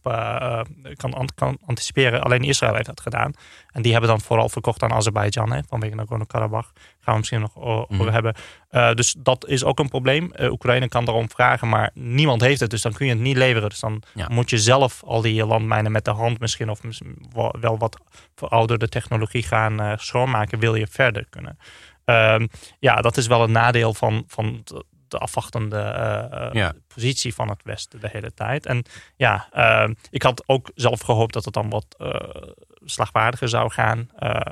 kan, 0.96 1.30
kan, 1.36 1.58
anticiperen. 1.66 2.22
Alleen 2.22 2.44
Israël 2.44 2.74
heeft 2.74 2.86
dat 2.86 3.02
gedaan. 3.02 3.34
En 3.72 3.82
die 3.82 3.92
hebben 3.92 4.10
dan 4.10 4.22
vooral 4.22 4.50
verkocht 4.50 4.84
aan 4.84 4.94
Azerbeidzjan, 4.94 5.64
vanwege 5.68 5.96
Nagorno-Karabakh. 5.96 6.72
Gaan 7.02 7.14
we 7.14 7.20
misschien 7.20 7.40
nog 7.40 7.58
over 7.58 8.06
mm. 8.06 8.08
hebben. 8.08 8.36
dus 8.96 9.16
dat 9.18 9.48
is 9.48 9.64
ook 9.64 9.80
een 9.80 9.90
probleem. 9.90 10.32
Oekraïne 10.42 10.88
kan 10.88 11.06
daarom 11.06 11.30
vragen, 11.30 11.70
maar 11.70 11.92
niemand 11.94 12.42
heeft 12.42 12.60
het. 12.60 12.70
Dus 12.70 12.82
dan 12.82 12.94
kun 12.94 13.06
je 13.06 13.12
het 13.12 13.22
niet 13.22 13.38
leveren. 13.38 13.70
Dus 13.70 13.80
dan 13.80 14.04
ja. 14.14 14.28
moet 14.32 14.50
je 14.50 14.58
zelf 14.58 15.04
al 15.04 15.22
die 15.22 15.46
landmijnen 15.46 15.92
met 15.92 16.06
de 16.06 16.12
hand 16.12 16.40
misschien, 16.40 16.70
of 16.70 16.80
wel 17.60 17.78
wat 17.78 17.98
verouderde 18.36 18.90
technologie 18.90 19.44
gaan 19.44 20.00
schoonmaken, 20.00 20.60
wil 20.60 20.76
je 20.76 20.88
verder 20.88 21.26
kunnen. 21.30 21.58
Ehm, 22.06 22.48
ja, 22.80 22.96
dat 22.96 23.18
is 23.18 23.28
wel 23.28 23.44
een 23.44 23.52
nadeel 23.52 23.94
van, 23.94 24.24
van 24.28 24.64
de 25.12 25.18
afwachtende 25.18 26.52
uh, 26.54 26.70
positie 26.88 27.34
van 27.34 27.50
het 27.50 27.64
Westen 27.64 28.00
de 28.00 28.10
hele 28.12 28.34
tijd. 28.34 28.66
En 28.66 28.84
ja, 29.16 29.48
ehm, 29.52 29.94
ik 30.10 30.24
had 30.24 30.44
ook 30.46 30.72
zelf 30.76 31.02
gehoopt 31.02 31.34
dat 31.34 31.46
het 31.46 31.54
dan 31.54 31.70
wat 31.70 31.96
uh, 31.98 32.16
slagwaardiger 32.84 33.50
zou 33.50 33.72
gaan. 33.72 34.10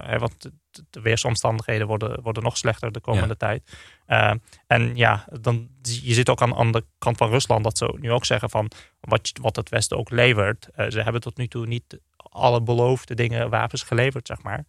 Hè, 0.08 0.18
want 0.18 0.42
de, 0.42 0.52
de, 0.90 1.02
weersomstandigheden 1.02 1.88
worden, 1.88 2.22
worden 2.22 2.44
nog 2.44 2.58
slechter 2.58 2.92
de 2.92 3.00
komende 3.00 3.38
tijd. 3.38 3.78
Ehm, 4.06 4.38
en 4.68 4.96
ja, 4.96 5.26
dan, 5.42 5.70
je 5.82 6.14
zit 6.14 6.30
ook 6.30 6.42
aan, 6.42 6.56
aan 6.56 6.72
de 6.72 6.86
kant 6.98 7.18
van 7.18 7.30
Rusland 7.30 7.64
dat 7.64 7.78
ze 7.78 7.98
nu 8.00 8.12
ook 8.12 8.26
zeggen 8.26 8.50
van 8.50 8.72
wat, 9.00 9.32
wat 9.42 9.56
het 9.56 9.70
Westen 9.70 9.98
ook 9.98 10.10
levert. 10.10 10.68
ze 10.90 11.02
hebben 11.02 11.22
tot 11.22 11.38
nu 11.38 11.48
toe 11.48 11.68
niet 11.68 12.00
alle 12.16 12.62
beloofde 12.62 13.16
dingen, 13.16 13.50
wapens 13.50 13.84
geleverd, 13.84 14.28
zeg 14.28 14.42
maar 14.42 14.66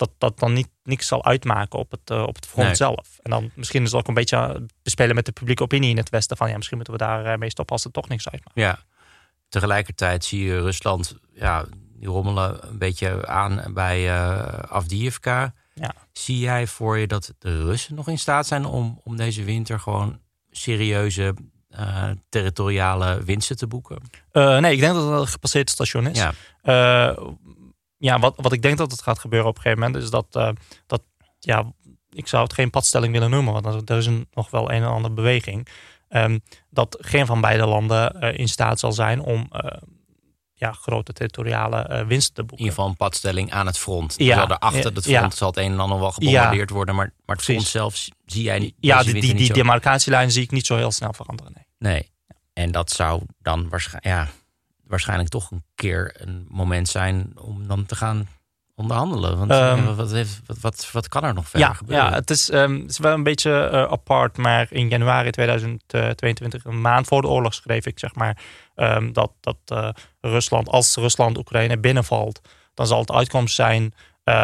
dat 0.00 0.10
dat 0.18 0.38
dan 0.38 0.52
niet 0.52 0.68
niks 0.82 1.06
zal 1.06 1.24
uitmaken 1.24 1.78
op 1.78 1.90
het, 1.90 2.10
uh, 2.10 2.22
op 2.22 2.34
het 2.34 2.46
front 2.46 2.76
zelf. 2.76 3.18
En 3.22 3.30
dan 3.30 3.50
misschien 3.54 3.82
is 3.82 3.90
het 3.90 4.00
ook 4.00 4.08
een 4.08 4.14
beetje 4.14 4.66
bespelen 4.82 5.14
met 5.14 5.26
de 5.26 5.32
publieke 5.32 5.62
opinie 5.62 5.90
in 5.90 5.96
het 5.96 6.10
Westen. 6.10 6.36
Van 6.36 6.48
ja, 6.48 6.56
misschien 6.56 6.76
moeten 6.76 6.94
we 6.94 7.00
daar 7.00 7.26
uh, 7.26 7.36
mee 7.36 7.50
stoppen 7.50 7.74
als 7.74 7.84
het 7.84 7.92
toch 7.92 8.08
niks 8.08 8.28
uitmaakt. 8.28 8.58
Ja, 8.58 8.78
tegelijkertijd 9.48 10.24
zie 10.24 10.44
je 10.44 10.60
Rusland, 10.60 11.16
ja, 11.32 11.64
die 11.94 12.08
rommelen 12.08 12.68
een 12.68 12.78
beetje 12.78 13.26
aan 13.26 13.72
bij 13.74 14.00
uh. 14.04 15.46
Ja. 15.74 15.94
Zie 16.12 16.38
jij 16.38 16.66
voor 16.66 16.98
je 16.98 17.06
dat 17.06 17.34
de 17.38 17.64
Russen 17.64 17.94
nog 17.94 18.08
in 18.08 18.18
staat 18.18 18.46
zijn 18.46 18.64
om, 18.64 19.00
om 19.04 19.16
deze 19.16 19.44
winter 19.44 19.80
gewoon 19.80 20.20
serieuze 20.50 21.34
territoriale 22.28 23.22
winsten 23.24 23.56
te 23.56 23.66
boeken? 23.66 24.02
nee, 24.32 24.72
ik 24.72 24.80
denk 24.80 24.94
dat 24.94 25.10
het 25.10 25.20
een 25.20 25.26
gepasseerd 25.26 25.70
station 25.70 26.06
is. 26.06 26.18
Ja 26.18 27.14
ja, 28.00 28.18
wat, 28.18 28.34
wat 28.36 28.52
ik 28.52 28.62
denk 28.62 28.78
dat 28.78 28.90
het 28.90 29.02
gaat 29.02 29.18
gebeuren 29.18 29.48
op 29.48 29.56
een 29.56 29.62
gegeven 29.62 29.84
moment, 29.84 30.04
is 30.04 30.10
dat, 30.10 30.26
uh, 30.32 30.50
dat 30.86 31.02
ja, 31.38 31.72
ik 32.10 32.26
zou 32.26 32.42
het 32.42 32.52
geen 32.52 32.70
padstelling 32.70 33.12
willen 33.12 33.30
noemen, 33.30 33.62
want 33.62 33.90
er 33.90 33.96
is 33.96 34.06
een, 34.06 34.28
nog 34.32 34.50
wel 34.50 34.70
een 34.70 34.82
en 34.82 34.88
ander 34.88 35.14
beweging. 35.14 35.68
Um, 36.08 36.40
dat 36.70 36.96
geen 37.00 37.26
van 37.26 37.40
beide 37.40 37.66
landen 37.66 38.16
uh, 38.24 38.38
in 38.38 38.48
staat 38.48 38.78
zal 38.78 38.92
zijn 38.92 39.20
om 39.20 39.50
uh, 39.52 39.70
ja, 40.54 40.72
grote 40.72 41.12
territoriale 41.12 42.04
winsten 42.06 42.34
te 42.34 42.40
boeken. 42.40 42.58
In 42.58 42.64
ieder 42.64 42.74
geval 42.74 42.88
een 42.90 42.96
padstelling 42.96 43.52
aan 43.52 43.66
het 43.66 43.78
front. 43.78 44.14
Ja, 44.16 44.48
er 44.48 44.58
achter 44.58 44.94
het 44.94 45.06
front 45.06 45.34
zal 45.34 45.48
het 45.48 45.56
een 45.56 45.72
en 45.72 45.80
ander 45.80 45.98
wel 45.98 46.12
gebombardeerd 46.12 46.70
worden, 46.70 46.94
maar, 46.94 47.12
maar 47.26 47.36
het 47.36 47.44
front 47.44 47.62
zelf 47.62 48.08
zie 48.26 48.42
jij 48.42 48.58
niet. 48.58 48.74
Ja, 48.80 49.02
die, 49.02 49.20
die, 49.20 49.34
die 49.34 49.52
demarcatielijn 49.52 50.30
zie 50.30 50.42
ik 50.42 50.50
niet 50.50 50.66
zo 50.66 50.76
heel 50.76 50.90
snel 50.90 51.12
veranderen. 51.12 51.52
Nee. 51.54 51.92
nee. 51.92 52.10
En 52.52 52.72
dat 52.72 52.90
zou 52.90 53.22
dan 53.42 53.68
waarschijnlijk. 53.68 54.06
Ja, 54.06 54.28
waarschijnlijk 54.90 55.28
toch 55.28 55.50
een 55.50 55.64
keer 55.74 56.14
een 56.18 56.46
moment 56.48 56.88
zijn 56.88 57.32
om 57.36 57.66
dan 57.66 57.86
te 57.86 57.94
gaan 57.94 58.28
onderhandelen. 58.74 59.38
Want 59.38 59.50
um, 59.50 59.96
wat, 59.96 60.10
heeft, 60.10 60.40
wat, 60.46 60.60
wat, 60.60 60.90
wat, 60.92 61.08
kan 61.08 61.24
er 61.24 61.34
nog 61.34 61.48
verder 61.48 61.68
ja, 61.68 61.74
gebeuren? 61.74 62.06
Ja, 62.06 62.12
het 62.12 62.30
is, 62.30 62.52
um, 62.52 62.80
het 62.80 62.90
is 62.90 62.98
wel 62.98 63.14
een 63.14 63.22
beetje 63.22 63.70
uh, 63.72 63.82
apart. 63.82 64.36
Maar 64.36 64.66
in 64.70 64.88
januari 64.88 65.30
2022, 65.30 66.64
een 66.64 66.80
maand 66.80 67.06
voor 67.06 67.22
de 67.22 67.28
oorlog, 67.28 67.54
schreef 67.54 67.86
ik 67.86 67.98
zeg 67.98 68.14
maar 68.14 68.42
um, 68.76 69.12
dat, 69.12 69.32
dat 69.40 69.56
uh, 69.72 69.88
Rusland, 70.20 70.68
als 70.68 70.94
Rusland 70.94 71.38
Oekraïne 71.38 71.78
binnenvalt, 71.78 72.40
dan 72.74 72.86
zal 72.86 73.00
het 73.00 73.12
uitkomst 73.12 73.54
zijn 73.54 73.94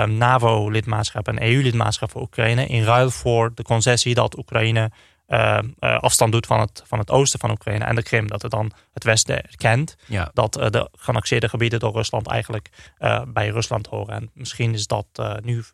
NAVO-lidmaatschap 0.06 1.28
en 1.28 1.42
EU-lidmaatschap 1.42 2.11
voor 2.11 2.22
Oekraïne. 2.22 2.66
In 2.66 2.85
ruil 2.85 3.11
voor 3.11 3.52
de 3.54 3.62
concessie 3.62 4.14
dat 4.14 4.38
Oekraïne 4.38 4.90
uh, 5.28 5.58
afstand 5.78 6.32
doet 6.32 6.46
van 6.46 6.60
het, 6.60 6.82
van 6.86 6.98
het 6.98 7.10
oosten 7.10 7.40
van 7.40 7.50
Oekraïne 7.50 7.84
en 7.84 7.94
de 7.94 8.02
Krim. 8.02 8.26
Dat 8.28 8.42
het 8.42 8.50
dan 8.50 8.72
het 8.92 9.04
westen 9.04 9.42
erkent. 9.42 9.96
Dat 10.32 10.58
uh, 10.58 10.70
de 10.70 10.88
geannexeerde 10.92 11.48
gebieden 11.48 11.80
door 11.80 11.92
Rusland 11.92 12.26
eigenlijk 12.26 12.94
bij 13.28 13.48
Rusland 13.48 13.86
horen. 13.86 14.14
En 14.14 14.30
misschien 14.34 14.74
is 14.74 14.86
dat 14.86 15.06
nu 15.42 15.64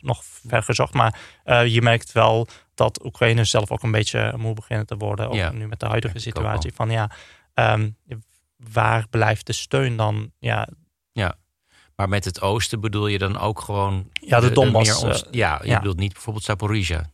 nog 0.00 0.22
ver 0.24 0.62
gezocht. 0.62 0.94
Maar 0.94 1.18
je 1.66 1.82
merkt 1.82 2.12
wel 2.12 2.48
dat 2.74 3.04
Oekraïne 3.04 3.44
zelf 3.44 3.70
ook 3.70 3.82
een 3.82 3.90
beetje 3.90 4.34
moe 4.36 4.54
beginnen 4.54 4.86
te 4.86 4.96
worden. 4.96 5.28
Ook 5.28 5.52
nu 5.52 5.68
met 5.68 5.80
de 5.80 5.86
huidige 5.86 6.18
situatie. 6.18 6.72
Van 6.74 6.90
ja, 6.90 7.10
um, 7.54 7.96
waar 8.56 9.08
blijft 9.08 9.46
de 9.46 9.52
steun 9.52 9.96
dan? 9.96 10.32
Ja, 10.38 10.68
ja. 11.12 11.34
Maar 11.96 12.08
met 12.08 12.24
het 12.24 12.40
oosten 12.40 12.80
bedoel 12.80 13.06
je 13.06 13.18
dan 13.18 13.38
ook 13.38 13.60
gewoon... 13.60 14.10
Ja, 14.12 14.40
de, 14.40 14.48
de 14.48 14.54
Donbass. 14.54 15.24
ja, 15.30 15.60
je 15.64 15.76
bedoelt 15.76 15.96
niet 15.96 16.12
bijvoorbeeld 16.12 16.44
Zaporizhia. 16.44 17.10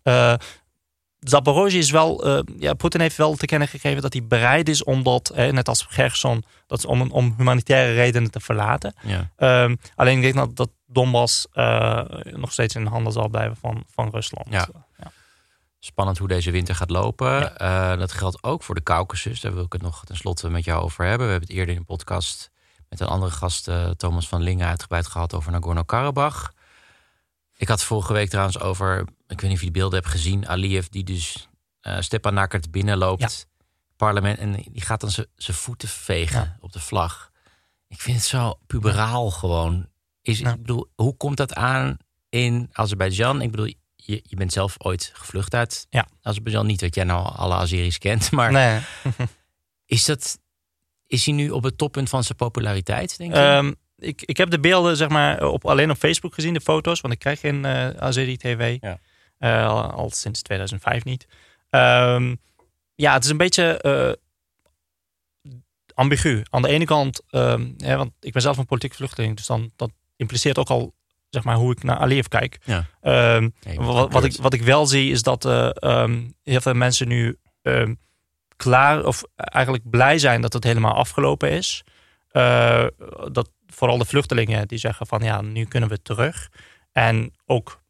Zaporozhye 1.20 1.78
is 1.78 1.90
wel, 1.90 2.26
uh, 2.26 2.40
ja, 2.58 2.74
Poetin 2.74 3.00
heeft 3.00 3.16
wel 3.16 3.34
te 3.34 3.46
kennen 3.46 3.68
gegeven 3.68 4.02
dat 4.02 4.12
hij 4.12 4.24
bereid 4.24 4.68
is 4.68 4.84
om 4.84 5.02
dat, 5.02 5.32
net 5.34 5.68
als 5.68 5.86
Gerson, 5.88 6.44
dat 6.66 6.84
om, 6.84 7.10
om 7.10 7.34
humanitaire 7.36 7.94
redenen 7.94 8.30
te 8.30 8.40
verlaten. 8.40 8.94
Ja. 9.02 9.62
Um, 9.64 9.78
alleen 9.94 10.16
ik 10.16 10.22
denk 10.22 10.34
dat, 10.34 10.56
dat 10.56 10.70
Donbass 10.86 11.46
uh, 11.54 12.02
nog 12.22 12.52
steeds 12.52 12.74
in 12.74 12.86
handen 12.86 13.12
zal 13.12 13.28
blijven 13.28 13.56
van, 13.56 13.84
van 13.86 14.10
Rusland. 14.10 14.46
Ja. 14.50 14.68
ja. 14.98 15.12
Spannend 15.78 16.18
hoe 16.18 16.28
deze 16.28 16.50
winter 16.50 16.74
gaat 16.74 16.90
lopen. 16.90 17.52
Uh, 17.62 17.98
dat 17.98 18.12
geldt 18.12 18.42
ook 18.42 18.62
voor 18.62 18.74
de 18.74 18.82
Caucasus. 18.82 19.40
Daar 19.40 19.54
wil 19.54 19.64
ik 19.64 19.72
het 19.72 19.82
nog 19.82 20.04
tenslotte 20.04 20.50
met 20.50 20.64
jou 20.64 20.82
over 20.82 21.04
hebben. 21.04 21.26
We 21.26 21.32
hebben 21.32 21.48
het 21.48 21.58
eerder 21.58 21.74
in 21.74 21.80
een 21.80 21.86
podcast 21.86 22.50
met 22.88 23.00
een 23.00 23.06
andere 23.06 23.32
gast, 23.32 23.70
Thomas 23.96 24.28
van 24.28 24.42
Lingen, 24.42 24.66
uitgebreid 24.66 25.06
gehad 25.06 25.34
over 25.34 25.52
Nagorno-Karabakh. 25.52 26.50
Ik 27.56 27.68
had 27.68 27.82
vorige 27.82 28.12
week 28.12 28.28
trouwens 28.28 28.60
over, 28.60 29.04
ik 29.30 29.40
weet 29.40 29.50
niet 29.50 29.52
of 29.52 29.64
je 29.64 29.70
die 29.70 29.80
beelden 29.80 29.98
hebt 29.98 30.12
gezien, 30.12 30.48
Aliyev 30.48 30.86
die 30.86 31.04
dus 31.04 31.48
uh, 31.82 32.00
Stepan 32.00 32.34
Nakert 32.34 32.70
binnenloopt, 32.70 33.48
parlement, 33.96 34.38
en 34.38 34.52
die 34.52 34.82
gaat 34.82 35.00
dan 35.00 35.10
zijn 35.10 35.56
voeten 35.56 35.88
vegen 35.88 36.56
op 36.60 36.72
de 36.72 36.80
vlag. 36.80 37.30
Ik 37.88 38.00
vind 38.00 38.16
het 38.16 38.26
zo 38.26 38.58
puberaal 38.66 39.30
gewoon. 39.30 39.88
Is, 40.22 40.40
Ik 40.40 40.56
bedoel, 40.56 40.90
hoe 40.94 41.16
komt 41.16 41.36
dat 41.36 41.54
aan 41.54 41.96
in 42.28 42.68
Azerbeidzjan? 42.72 43.42
Ik 43.42 43.50
bedoel, 43.50 43.72
je, 43.96 44.22
je 44.22 44.36
bent 44.36 44.52
zelf 44.52 44.74
ooit 44.78 45.10
gevlucht 45.14 45.54
uit 45.54 45.86
ja. 45.90 46.06
Azerbeidzjan. 46.22 46.66
Niet 46.66 46.80
dat 46.80 46.94
jij 46.94 47.04
nou 47.04 47.34
alle 47.34 47.54
Azeris 47.54 47.98
kent, 47.98 48.30
maar 48.38 48.52
nee. 48.52 48.80
is, 49.86 50.04
dat, 50.04 50.38
is 51.06 51.24
hij 51.24 51.34
nu 51.34 51.50
op 51.50 51.62
het 51.62 51.78
toppunt 51.78 52.08
van 52.08 52.24
zijn 52.24 52.36
populariteit, 52.36 53.18
denk 53.18 53.34
je? 53.34 53.40
Um, 53.40 53.76
ik, 54.00 54.22
ik 54.22 54.36
heb 54.36 54.50
de 54.50 54.60
beelden 54.60 54.96
zeg 54.96 55.08
maar, 55.08 55.42
op, 55.46 55.64
alleen 55.66 55.90
op 55.90 55.96
Facebook 55.96 56.34
gezien, 56.34 56.54
de 56.54 56.60
foto's. 56.60 57.00
Want 57.00 57.14
ik 57.14 57.20
krijg 57.20 57.40
geen 57.40 57.64
uh, 57.64 57.88
eh, 57.88 57.96
Azeri 57.96 58.36
TV. 58.36 58.78
Ja. 58.80 58.98
Uh, 59.40 59.90
al, 59.92 60.10
sinds 60.10 60.42
2005 60.42 61.04
niet. 61.04 61.26
Um, 61.70 62.40
ja, 62.94 63.12
het 63.12 63.24
is 63.24 63.30
een 63.30 63.36
beetje 63.36 63.80
uh, 65.46 65.52
ambigu. 65.94 66.42
Aan 66.50 66.62
de 66.62 66.68
ene 66.68 66.84
kant, 66.84 67.22
um, 67.30 67.74
ja, 67.76 67.96
want 67.96 68.12
ik 68.20 68.32
ben 68.32 68.42
zelf 68.42 68.56
een 68.56 68.66
politiek 68.66 68.94
vluchteling. 68.94 69.36
Dus 69.36 69.46
dan, 69.46 69.70
dat 69.76 69.90
impliceert 70.16 70.58
ook 70.58 70.68
al 70.68 70.94
zeg 71.30 71.44
maar, 71.44 71.56
hoe 71.56 71.72
ik 71.72 71.82
naar 71.82 71.96
Aliyev 71.96 72.26
kijk. 72.26 72.58
Ja. 72.64 72.86
Um, 73.36 73.54
wat, 73.74 74.12
wat, 74.12 74.24
ik, 74.24 74.36
wat 74.36 74.52
ik 74.52 74.62
wel 74.62 74.86
zie 74.86 75.10
is 75.10 75.22
dat 75.22 75.42
heel 76.42 76.60
veel 76.60 76.74
mensen 76.74 77.08
nu 77.08 77.38
klaar 78.56 79.04
of 79.04 79.22
eigenlijk 79.34 79.90
blij 79.90 80.18
zijn 80.18 80.40
dat 80.40 80.52
het 80.52 80.64
helemaal 80.64 80.94
afgelopen 80.94 81.50
is. 81.50 81.84
dat 83.32 83.50
vooral 83.66 83.98
de 83.98 84.04
vluchtelingen 84.04 84.68
die 84.68 84.78
zeggen 84.78 85.06
van 85.06 85.22
ja, 85.22 85.40
nu 85.40 85.64
kunnen 85.64 85.88
we 85.88 86.02
terug. 86.02 86.48
En 86.92 87.32
ook, 87.46 87.82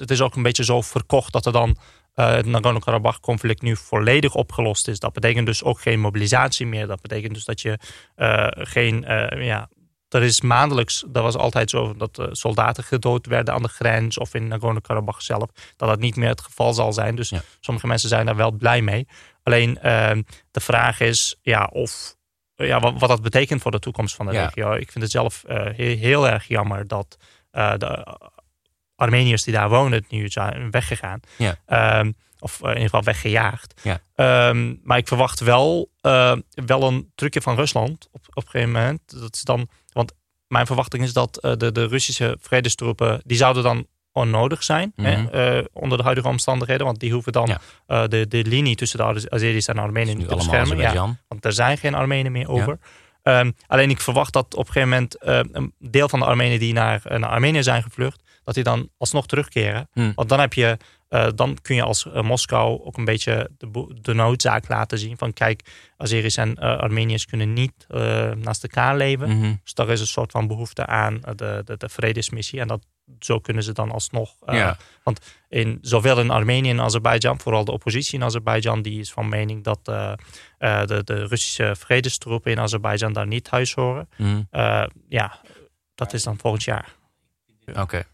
het 0.00 0.10
is 0.10 0.20
ook 0.20 0.34
een 0.34 0.42
beetje 0.42 0.64
zo 0.64 0.80
verkocht 0.80 1.32
dat 1.32 1.46
er 1.46 1.52
dan 1.52 1.76
uh, 2.16 2.30
het 2.30 2.46
Nagorno-Karabakh-conflict 2.46 3.62
nu 3.62 3.76
volledig 3.76 4.34
opgelost 4.34 4.88
is. 4.88 4.98
Dat 4.98 5.12
betekent 5.12 5.46
dus 5.46 5.62
ook 5.62 5.80
geen 5.80 6.00
mobilisatie 6.00 6.66
meer. 6.66 6.86
Dat 6.86 7.00
betekent 7.00 7.34
dus 7.34 7.44
dat 7.44 7.60
je 7.60 7.78
uh, 8.16 8.46
geen, 8.50 9.04
uh, 9.08 9.46
ja, 9.46 9.68
er 10.08 10.22
is 10.22 10.40
maandelijks, 10.40 11.04
dat 11.08 11.22
was 11.22 11.36
altijd 11.36 11.70
zo, 11.70 11.96
dat 11.96 12.28
soldaten 12.32 12.84
gedood 12.84 13.26
werden 13.26 13.54
aan 13.54 13.62
de 13.62 13.68
grens 13.68 14.18
of 14.18 14.34
in 14.34 14.48
Nagorno-Karabakh 14.48 15.20
zelf, 15.20 15.48
dat 15.76 15.88
dat 15.88 15.98
niet 15.98 16.16
meer 16.16 16.28
het 16.28 16.40
geval 16.40 16.72
zal 16.72 16.92
zijn. 16.92 17.16
Dus 17.16 17.32
sommige 17.60 17.86
mensen 17.86 18.08
zijn 18.08 18.26
daar 18.26 18.36
wel 18.36 18.50
blij 18.50 18.82
mee. 18.82 19.06
Alleen 19.42 19.78
de 20.50 20.60
vraag 20.60 21.00
is 21.00 21.36
ja, 21.42 21.70
of 21.72 22.16
ja, 22.66 22.80
wat, 22.80 22.94
wat, 22.98 23.08
dat 23.08 23.22
betekent 23.22 23.62
voor 23.62 23.70
de 23.70 23.78
toekomst 23.78 24.14
van 24.14 24.26
de 24.26 24.32
regio. 24.32 24.72
Ik 24.72 24.92
vind 24.92 25.04
het 25.04 25.12
zelf 25.12 25.44
uh, 25.48 25.66
heel, 25.76 26.28
erg 26.28 26.44
jammer 26.48 26.86
dat 26.86 27.16
uh, 27.52 27.72
de 27.76 28.18
Armeniërs 29.00 29.42
die 29.44 29.54
daar 29.54 29.68
wonen 29.68 30.04
nu 30.08 30.28
zijn 30.28 30.70
weggegaan. 30.70 31.20
Ja. 31.36 31.98
Um, 32.00 32.14
Of 32.42 32.60
in 32.60 32.68
ieder 32.68 32.82
geval 32.82 33.02
weggejaagd. 33.02 33.80
Ja. 33.82 34.00
Ehm, 34.14 34.74
maar 34.82 34.98
ik 34.98 35.08
verwacht 35.08 35.40
wel, 35.40 35.90
uh, 36.02 36.32
wel 36.66 36.82
een 36.82 37.10
trucje 37.14 37.40
van 37.40 37.54
Rusland 37.56 38.08
op, 38.12 38.20
op 38.32 38.44
een 38.44 38.50
gegeven 38.50 38.72
moment. 38.72 39.20
Dat 39.20 39.34
is 39.34 39.42
dan, 39.42 39.68
want 39.92 40.12
mijn 40.46 40.66
verwachting 40.66 41.02
is 41.02 41.12
dat 41.12 41.38
uh, 41.44 41.52
de, 41.56 41.72
de 41.72 41.86
Russische 41.86 42.36
vredestroepen, 42.40 43.20
die 43.24 43.36
zouden 43.36 43.62
dan 43.62 43.86
onnodig 44.12 44.62
zijn 44.62 44.92
Mhm. 44.96 45.08
hè, 45.30 45.58
uh, 45.58 45.64
onder 45.72 45.98
de 45.98 46.04
huidige 46.04 46.28
omstandigheden. 46.28 46.86
Want 46.86 47.00
die 47.00 47.12
hoeven 47.12 47.32
dan 47.32 47.46
Ja. 47.46 47.60
uh, 48.02 48.08
de, 48.08 48.28
de 48.28 48.44
linie 48.44 48.76
tussen 48.76 48.98
de 48.98 49.04
Az- 49.04 49.28
Azeris 49.30 49.66
en 49.66 49.78
Armenië 49.78 50.24
te 50.26 50.34
beschermen. 50.34 50.76
Ja, 50.78 51.16
want 51.28 51.44
er 51.44 51.52
zijn 51.52 51.78
geen 51.78 51.94
Armenen 51.94 52.32
meer 52.32 52.48
over. 52.48 52.78
Ehm, 53.22 53.50
alleen 53.66 53.90
ik 53.90 54.00
verwacht 54.00 54.32
dat 54.32 54.54
op 54.54 54.66
een 54.66 54.72
gegeven 54.72 54.88
moment 54.88 55.14
eh, 55.16 55.40
een 55.52 55.74
deel 55.78 56.08
van 56.08 56.18
de 56.18 56.24
Armenen 56.24 56.58
die 56.58 56.72
naar, 56.72 57.00
eh, 57.04 57.18
naar 57.18 57.30
Armenië 57.30 57.62
zijn 57.62 57.82
gevlucht, 57.82 58.22
dat 58.54 58.64
die 58.64 58.74
dan 58.74 58.90
alsnog 58.98 59.26
terugkeren. 59.26 59.88
Hmm. 59.92 60.12
Want 60.14 60.28
dan 60.28 60.40
heb 60.40 60.52
je, 60.52 60.76
eh, 61.08 61.28
dan 61.34 61.58
kun 61.62 61.74
je 61.74 61.82
als 61.82 62.06
eh, 62.06 62.22
Moskou 62.22 62.84
ook 62.84 62.96
een 62.96 63.04
beetje 63.04 63.50
de, 63.58 63.98
de 64.00 64.14
noodzaak 64.14 64.68
laten 64.68 64.98
zien 64.98 65.18
van 65.18 65.32
kijk, 65.32 65.62
Azeris 65.96 66.36
en 66.36 66.54
eh, 66.56 66.78
Armeniërs 66.78 67.26
kunnen 67.26 67.52
niet 67.52 67.86
naast 68.36 68.62
elkaar 68.62 68.96
leven. 68.96 69.38
Mhm. 69.38 69.54
Dus 69.62 69.74
daar 69.74 69.88
is 69.88 70.00
een 70.00 70.06
soort 70.06 70.30
van 70.30 70.46
behoefte 70.46 70.86
aan 70.86 71.20
de, 71.34 71.62
de, 71.64 71.76
de 71.76 71.88
vredesmissie. 71.88 72.60
En 72.60 72.68
dat, 72.68 72.86
zo 73.18 73.38
kunnen 73.38 73.62
ze 73.62 73.72
dan 73.72 73.90
alsnog. 73.90 74.34
Ja. 74.46 74.76
Want 75.02 75.20
in, 75.48 75.78
zowel 75.82 76.20
in 76.20 76.30
Armenië 76.30 76.70
en 76.70 76.80
Azerbeidzjan, 76.80 77.40
vooral 77.40 77.64
de 77.64 77.72
oppositie 77.72 78.18
in 78.18 78.24
Azerbeidzjan, 78.24 78.82
die 78.82 79.00
is 79.00 79.12
van 79.12 79.28
mening 79.28 79.64
dat 79.64 79.84
de, 79.84 80.16
de 81.04 81.26
Russische 81.26 81.74
vredestroepen 81.76 82.50
in 82.50 82.60
Azerbeidzjan 82.60 83.12
daar 83.12 83.26
niet 83.26 83.44
thuis 83.44 83.74
horen. 83.74 84.08
Mhm. 84.16 84.42
Ja, 85.08 85.40
dat 85.94 86.12
is 86.12 86.22
dan 86.22 86.38
volgend 86.38 86.64
jaar. 86.64 86.94
Oké. 87.74 88.04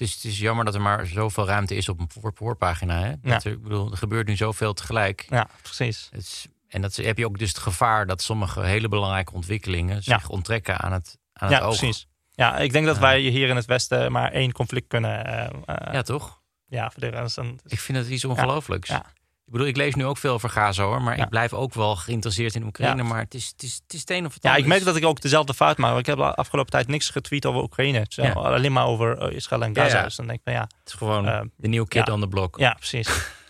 Het 0.00 0.08
is, 0.08 0.14
het 0.14 0.24
is 0.24 0.38
jammer 0.38 0.64
dat 0.64 0.74
er 0.74 0.80
maar 0.80 1.06
zoveel 1.06 1.46
ruimte 1.46 1.74
is 1.74 1.88
op 1.88 2.00
een 2.00 2.10
voor- 2.12 2.32
voorpagina. 2.34 3.00
Hè? 3.02 3.12
Dat 3.22 3.44
er, 3.44 3.52
ik 3.52 3.62
bedoel, 3.62 3.90
er 3.90 3.96
gebeurt 3.96 4.26
nu 4.26 4.36
zoveel 4.36 4.72
tegelijk. 4.72 5.26
Ja, 5.28 5.48
precies. 5.62 6.08
Het 6.10 6.20
is, 6.20 6.46
en 6.68 6.82
dat 6.82 6.98
is- 6.98 7.04
heb 7.06 7.18
je 7.18 7.26
ook 7.26 7.38
dus 7.38 7.48
het 7.48 7.58
gevaar 7.58 8.06
dat 8.06 8.22
sommige 8.22 8.60
hele 8.64 8.88
belangrijke 8.88 9.32
ontwikkelingen 9.32 10.02
zich 10.02 10.28
ontrekken 10.28 10.78
aan 10.78 10.92
het, 10.92 11.18
aan 11.32 11.48
het 11.48 11.58
Ja, 11.58 11.64
oog. 11.64 11.78
precies. 11.78 12.06
Ja, 12.34 12.58
ik 12.58 12.72
denk 12.72 12.86
dat 12.86 12.94
Ja. 12.94 13.00
wij 13.00 13.20
hier 13.20 13.48
in 13.48 13.56
het 13.56 13.64
Westen 13.66 14.12
maar 14.12 14.32
één 14.32 14.52
conflict 14.52 14.86
kunnen 14.88 15.24
eh, 15.26 15.44
eh, 15.66 15.92
Ja, 15.94 16.02
toch? 16.02 16.40
ja, 16.66 16.92
een- 16.96 17.60
Ik 17.66 17.80
vind 17.80 17.98
het 17.98 18.08
iets 18.08 18.24
ongelooflijks. 18.24 18.88
Ja. 18.88 19.04
Ik 19.50 19.56
bedoel, 19.56 19.70
ik 19.70 19.76
lees 19.76 19.94
nu 19.94 20.04
ook 20.04 20.18
veel 20.18 20.32
over 20.32 20.50
Gaza 20.50 20.82
hoor, 20.84 21.02
maar 21.02 21.16
Ja. 21.16 21.22
ik 21.22 21.28
blijf 21.28 21.52
ook 21.52 21.74
wel 21.74 21.96
geïnteresseerd 21.96 22.54
in 22.54 22.64
Oekraïne. 22.64 23.02
Ja. 23.02 23.08
Maar 23.08 23.18
het 23.20 23.34
is, 23.34 23.46
het, 23.46 23.62
is, 23.62 23.80
het 23.82 23.92
is 23.94 24.00
het 24.00 24.10
een 24.10 24.26
of 24.26 24.34
het 24.34 24.42
Ja, 24.42 24.56
ik 24.56 24.66
merk 24.66 24.84
dat 24.84 24.96
ik 24.96 25.04
ook 25.04 25.20
dezelfde 25.20 25.54
fout 25.54 25.76
maak. 25.78 25.98
Ik 25.98 26.06
heb 26.06 26.16
de 26.16 26.34
afgelopen 26.34 26.70
tijd 26.70 26.86
niks 26.88 27.10
getweet 27.10 27.46
over 27.46 27.62
Oekraïne. 27.62 28.04
Zo, 28.08 28.22
Ja. 28.22 28.32
Alleen 28.32 28.72
maar 28.72 28.86
over 28.86 29.18
eh, 29.18 29.36
Israël 29.36 29.62
en 29.62 29.74
Gaza. 29.74 30.02
Dus 30.02 30.16
dan 30.16 30.26
denk 30.26 30.38
ik 30.38 30.44
van 30.44 30.52
ja, 30.54 30.60
Het 30.62 30.70
is 30.88 30.92
gewoon 30.92 31.26
Eh, 31.28 31.40
de 31.56 31.68
nieuwe 31.68 31.88
kid 31.88 32.08
on 32.08 32.20
the 32.20 32.28
block. 32.28 32.58
ja 32.58 32.72
precies. 32.74 33.08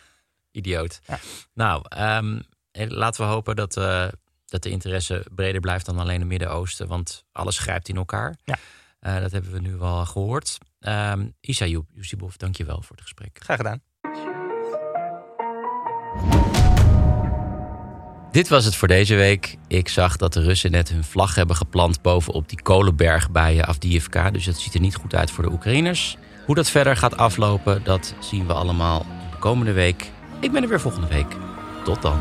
Idioot. 0.50 1.00
Nou, 1.54 1.82
ehm, 1.88 2.40
eh, 2.70 2.88
laten 2.90 3.24
we 3.24 3.30
hopen 3.30 3.56
dat, 3.56 3.72
dat 4.46 4.62
de 4.62 4.70
interesse 4.70 5.26
breder 5.34 5.60
blijft 5.60 5.86
dan 5.86 5.98
alleen 5.98 6.18
het 6.20 6.28
Midden-Oosten. 6.28 6.86
Want 6.88 7.24
alles 7.32 7.58
grijpt 7.58 7.88
in 7.88 7.96
elkaar. 7.96 8.36
Ja. 8.44 9.20
Dat 9.20 9.32
hebben 9.32 9.52
we 9.52 9.60
nu 9.60 9.76
wel 9.76 10.06
gehoord. 10.06 10.58
Ehm 10.80 11.26
Isa 11.40 11.66
Yusibov, 11.94 12.34
dank 12.34 12.56
je 12.56 12.64
wel 12.64 12.82
voor 12.82 12.96
het 12.96 13.00
gesprek. 13.04 13.38
Graag 13.42 13.56
gedaan. 13.56 13.82
Dit 18.30 18.48
was 18.48 18.64
het 18.64 18.76
voor 18.76 18.88
deze 18.88 19.14
week. 19.14 19.56
Ik 19.66 19.88
zag 19.88 20.16
dat 20.16 20.32
de 20.32 20.42
Russen 20.42 20.70
net 20.70 20.88
hun 20.88 21.04
vlag 21.04 21.34
hebben 21.34 21.56
geplant 21.56 22.02
bovenop 22.02 22.48
die 22.48 22.62
kolenberg 22.62 23.30
bij 23.30 23.58
eh, 23.60 23.68
Avdiivka. 23.68 24.30
Dus 24.30 24.44
dat 24.44 24.58
ziet 24.58 24.74
er 24.74 24.80
niet 24.80 24.94
goed 24.94 25.14
uit 25.14 25.30
voor 25.30 25.44
de 25.44 25.50
Oekraïners. 25.50 26.16
Hoe 26.46 26.54
dat 26.54 26.70
verder 26.70 26.96
gaat 26.96 27.16
aflopen, 27.16 27.84
dat 27.84 28.14
zien 28.20 28.46
we 28.46 28.52
allemaal 28.52 29.06
de 29.30 29.36
komende 29.38 29.72
week. 29.72 30.10
Ik 30.40 30.52
ben 30.52 30.62
er 30.62 30.68
weer 30.68 30.80
volgende 30.80 31.08
week. 31.08 31.36
Tot 31.84 32.02
dan. 32.02 32.20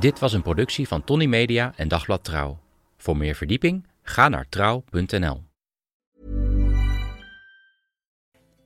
Dit 0.00 0.18
was 0.18 0.32
een 0.32 0.42
productie 0.42 0.88
van 0.88 1.04
Tony 1.04 1.26
Media 1.26 1.72
en 1.76 1.88
Dagblad 1.88 2.24
Trouw. 2.24 2.58
Voor 2.96 3.16
meer 3.16 3.34
verdieping 3.34 3.86
ga 4.02 4.28
naar 4.28 4.46
trouw.nl. 4.48 5.47